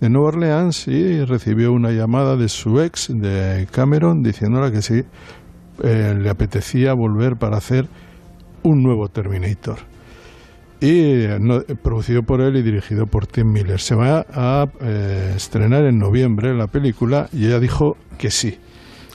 [0.00, 5.02] de Nueva Orleans y recibió una llamada de su ex, de Cameron, diciéndole que sí,
[5.82, 7.86] eh, le apetecía volver para hacer
[8.62, 9.76] un nuevo Terminator
[10.80, 10.88] y
[11.24, 13.80] eh, no- producido por él y dirigido por Tim Miller.
[13.80, 18.58] Se va a eh, estrenar en noviembre la película y ella dijo que sí.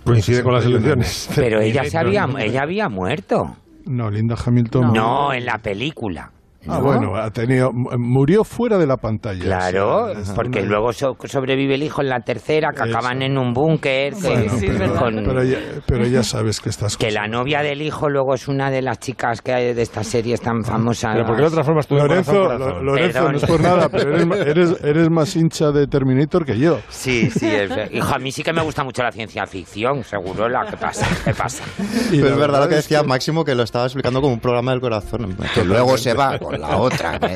[0.03, 1.29] Coincide con las 61 elecciones.
[1.35, 3.55] Pero ella se había, ella había muerto.
[3.85, 4.93] No, Linda Hamilton.
[4.93, 6.31] No, en la película.
[6.68, 6.82] Ah, ¿no?
[6.84, 9.43] bueno, ha tenido, murió fuera de la pantalla.
[9.43, 12.97] Claro, Sí, porque una- luego so- sobrevive el hijo en la tercera, que Eso.
[12.97, 14.14] acaban en un búnker.
[14.14, 15.57] que- Bueno, pero, con- pero ya,
[15.88, 18.99] pero ya sabes que estás que la novia del hijo luego es una de las
[18.99, 21.14] chicas que hay de estas series tan famosas.
[21.16, 22.86] Pero ¿por qué lo transformas tú en Lorenzo, corazón, corazón?
[22.86, 26.57] Lo- Lorenzo, no es por nada, pero eres, eres, eres más hincha de Terminator que
[26.59, 26.80] yo.
[26.89, 30.47] Sí, sí, es Hijo, a mí sí que me gusta mucho la ciencia ficción, seguro
[30.47, 31.07] la que pasa.
[31.26, 31.64] ¿Qué pasa?
[32.12, 34.72] Y Pero es verdad lo que decía Máximo, que lo estaba explicando como un programa
[34.72, 35.36] del corazón.
[35.55, 37.19] Que luego se va con la otra.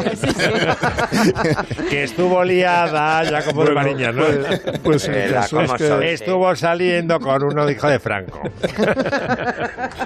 [1.90, 4.24] que estuvo liada, ya como de Bueno, Mariñas, ¿no?
[4.26, 6.08] pues- pues el Verá caso es cómo que- soy.
[6.08, 8.42] Estuvo saliendo con uno hijo de Franco.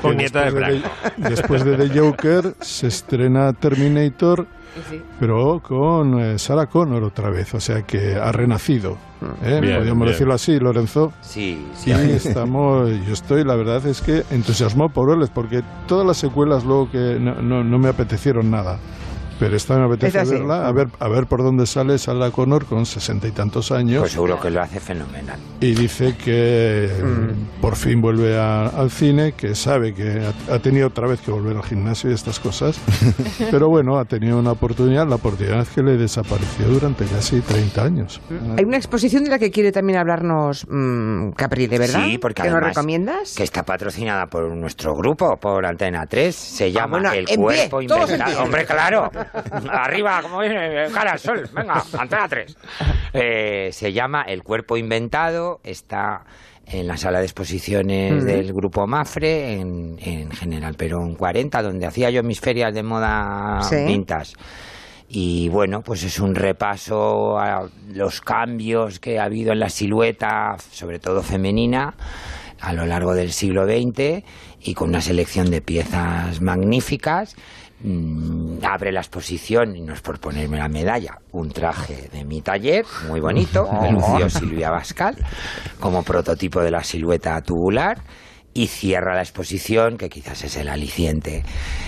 [0.01, 0.89] con nieto de de, Franco.
[1.18, 4.47] The- después de The Joker se estrena Terminator,
[5.20, 8.98] pero con eh, Sarah Connor otra vez, o sea que ha renacido.
[9.44, 9.60] ¿eh?
[9.62, 10.12] Bien, Podríamos bien.
[10.14, 11.12] decirlo así, Lorenzo.
[11.22, 11.92] Sí, sí.
[11.92, 16.64] Y estamos, yo estoy, la verdad es que entusiasmado por verles, porque todas las secuelas
[16.64, 18.80] luego que no, no, no me apetecieron nada.
[19.40, 22.86] Pero esta me apetece verla, a ver, a ver por dónde sale Sarah Connor con
[22.86, 24.02] sesenta y tantos años.
[24.02, 25.40] Pues seguro que lo hace fenomenal.
[25.62, 27.62] y dice que Mm.
[27.62, 31.32] por fin vuelve a- al cine, que sabe que ha, ha tenido otra vez que
[31.32, 32.80] volver al gimnasio y estas cosas,
[33.52, 38.22] pero bueno, ha tenido una oportunidad, la oportunidad que le desapareció durante casi 30 años.
[38.58, 42.04] Hay una exposición de la que quiere también hablarnos mm, Caprile, ¿verdad?
[42.06, 43.36] Sí, porque ¿Que nos recomiendas?
[43.36, 46.34] que está patrocinada por nuestro grupo, por Antena 3.
[46.36, 48.44] Se llama bueno, El pie, Cuerpo Inventado.
[48.44, 49.10] Hombre, claro.
[49.72, 51.50] Arriba, como viene, cara al sol.
[51.54, 52.58] Venga, Antena 3.
[53.14, 55.60] Eh, se llama El Cuerpo Inventado.
[55.64, 56.24] Está
[56.66, 58.28] en la sala de exposiciones Mm.
[58.28, 63.60] del grupo Mafre, en, en General Perón 40, donde hacía yo mis ferias de moda
[63.64, 63.76] Sí.
[63.88, 64.34] vintage.
[65.08, 70.58] Y bueno, pues es un repaso a los cambios que ha habido en la silueta,
[70.72, 71.96] sobre todo femenina,
[72.62, 74.24] a lo largo del siglo XX
[74.62, 77.36] y con una selección de piezas magníficas.
[77.82, 82.42] Mm, abre la exposición, y no es por ponerme la medalla, un traje de mi
[82.42, 85.16] taller, muy bonito, que lució Silvia Bascal,
[85.80, 87.98] como prototipo de la silueta tubular.
[88.60, 91.45] Y cierra la exposición, que quizás es el aliciente,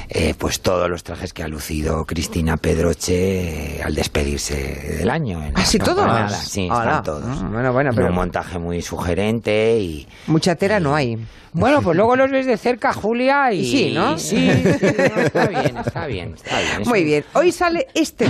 [0.08, 5.44] eh, pues todos los trajes que ha lucido Cristina Pedroche eh, al despedirse del año.
[5.44, 6.32] En ¿Ah, las sí, todos?
[6.34, 7.26] Sí, están todos.
[7.28, 10.08] Ah, bueno, bueno, En pero- Un montaje muy sugerente y...
[10.28, 11.18] Mucha tela no hay.
[11.52, 13.70] Bueno, pues luego los ves de cerca, Julia, y...
[13.70, 14.18] Sí, ¿no?
[14.18, 14.50] Sí,
[14.80, 16.82] sí, no, está bien, está bien, está bien.
[16.84, 18.28] Es Muy bien, hoy sale este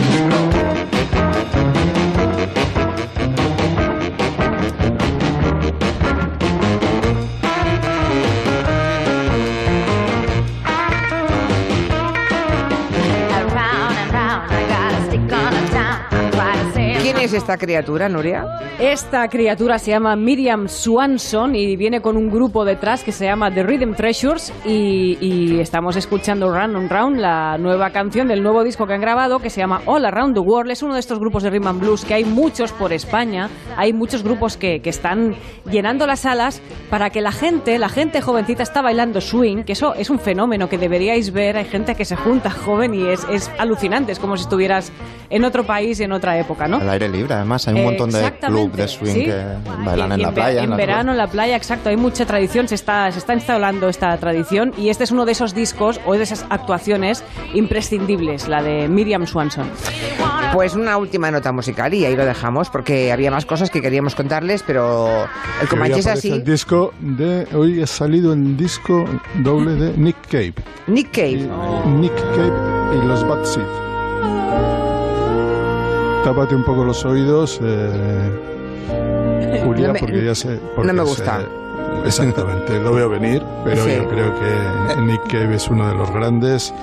[17.32, 18.46] es esta criatura, Nuria?
[18.80, 23.50] Esta criatura se llama Miriam Swanson y viene con un grupo detrás que se llama
[23.54, 28.64] The Rhythm Treasures y, y estamos escuchando Run on Round, la nueva canción del nuevo
[28.64, 30.72] disco que han grabado que se llama All Around the World.
[30.72, 33.94] Es uno de estos grupos de rhythm and blues que hay muchos por España, hay
[33.94, 35.36] muchos grupos que, que están
[35.70, 39.94] llenando las salas para que la gente, la gente jovencita está bailando swing, que eso
[39.96, 41.56] es un fenómeno que deberíais ver.
[41.56, 44.92] Hay gente que se junta joven y es, es alucinante, es como si estuvieras
[45.30, 46.78] en otro país, en otra época, ¿no?
[46.78, 47.68] Al aire libre, además.
[47.68, 49.26] Hay un montón de clubs de swing sí.
[49.26, 49.44] que
[49.86, 50.64] bailan en, la playa.
[50.64, 51.90] En, la verano, en la playa, exacto.
[51.90, 55.34] Hay mucha tradición, se está, se está instalando esta tradición y este es uno de
[55.34, 59.70] esos discos o de esas actuaciones imprescindibles, la de Miriam Swanson.
[60.54, 64.16] Pues una última nota musical y ahí lo dejamos porque había más cosas que queríamos
[64.16, 65.28] contarles, pero
[65.62, 66.32] el Comanche es así.
[66.32, 69.06] El disco de hoy ha salido el disco
[69.36, 70.54] doble de Nick Cave.
[70.88, 71.50] Nick Cave.
[71.86, 73.91] Nick Cave y los Bad Seed.
[76.24, 80.56] Tápate un poco los oídos, eh, Julia, No me- porque ya sé.
[80.56, 81.42] no porque me sé- gusta.
[82.06, 83.96] exactamente, lo veo venir, pero Sí.
[83.96, 86.74] yo creo que Nick Cave es uno de los grandes,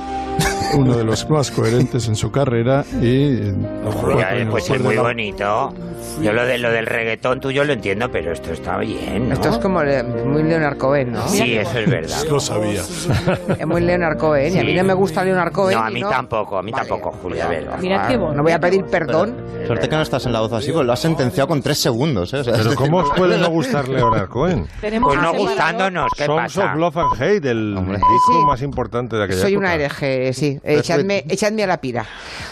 [0.74, 3.40] uno de los más coherentes en su carrera y.
[3.42, 5.74] años pues es muy la- bonito.
[6.22, 9.34] Yo lo, de, lo del reggaetón tuyo lo entiendo, pero esto está bien, ¿no?
[9.34, 11.26] Esto es como le- muy Leonard Cohen, ¿no?
[11.28, 12.16] Sí, eso es verdad.
[12.28, 12.82] Lo sabía.
[13.58, 14.76] Es muy Leonard Cohen y a mí Sí.
[14.78, 15.78] no me gusta Leonard Cohen.
[15.78, 17.68] No, a mí no- tampoco, a mí tampoco, Julia, a ver.
[17.70, 19.34] Ah, No voy a pedir perdón.
[19.66, 22.32] Suerte que no estás en la voz asy, pues lo has sentenciado con tres segundos.
[22.34, 22.38] ¿eh?
[22.38, 24.66] O sea, Pero ¿cómo os puede no gustar Leonard Cohen?
[24.80, 26.72] Pues no gustándonos, ¿qué Songs pasa?
[26.72, 29.66] of Love and Hate, el disco más importante de aquella Soy época.
[29.66, 30.47] una hereje, sí.
[30.62, 32.06] Echadme, echadme a la pira.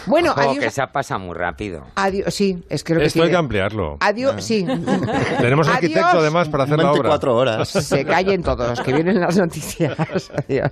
[0.05, 0.59] Bueno, Ojo, adiós.
[0.65, 1.85] que se pasa muy rápido.
[1.95, 3.97] Adiós, sí, es que lo que Esto hay tiene- que ampliarlo.
[3.99, 4.65] Adiós, sí.
[5.41, 6.21] Tenemos arquitecto Adiós.
[6.21, 7.01] además para hacer la obra.
[7.03, 7.69] 24 horas.
[7.69, 9.95] Se callen todos, que vienen las noticias.
[10.47, 10.71] Adiós.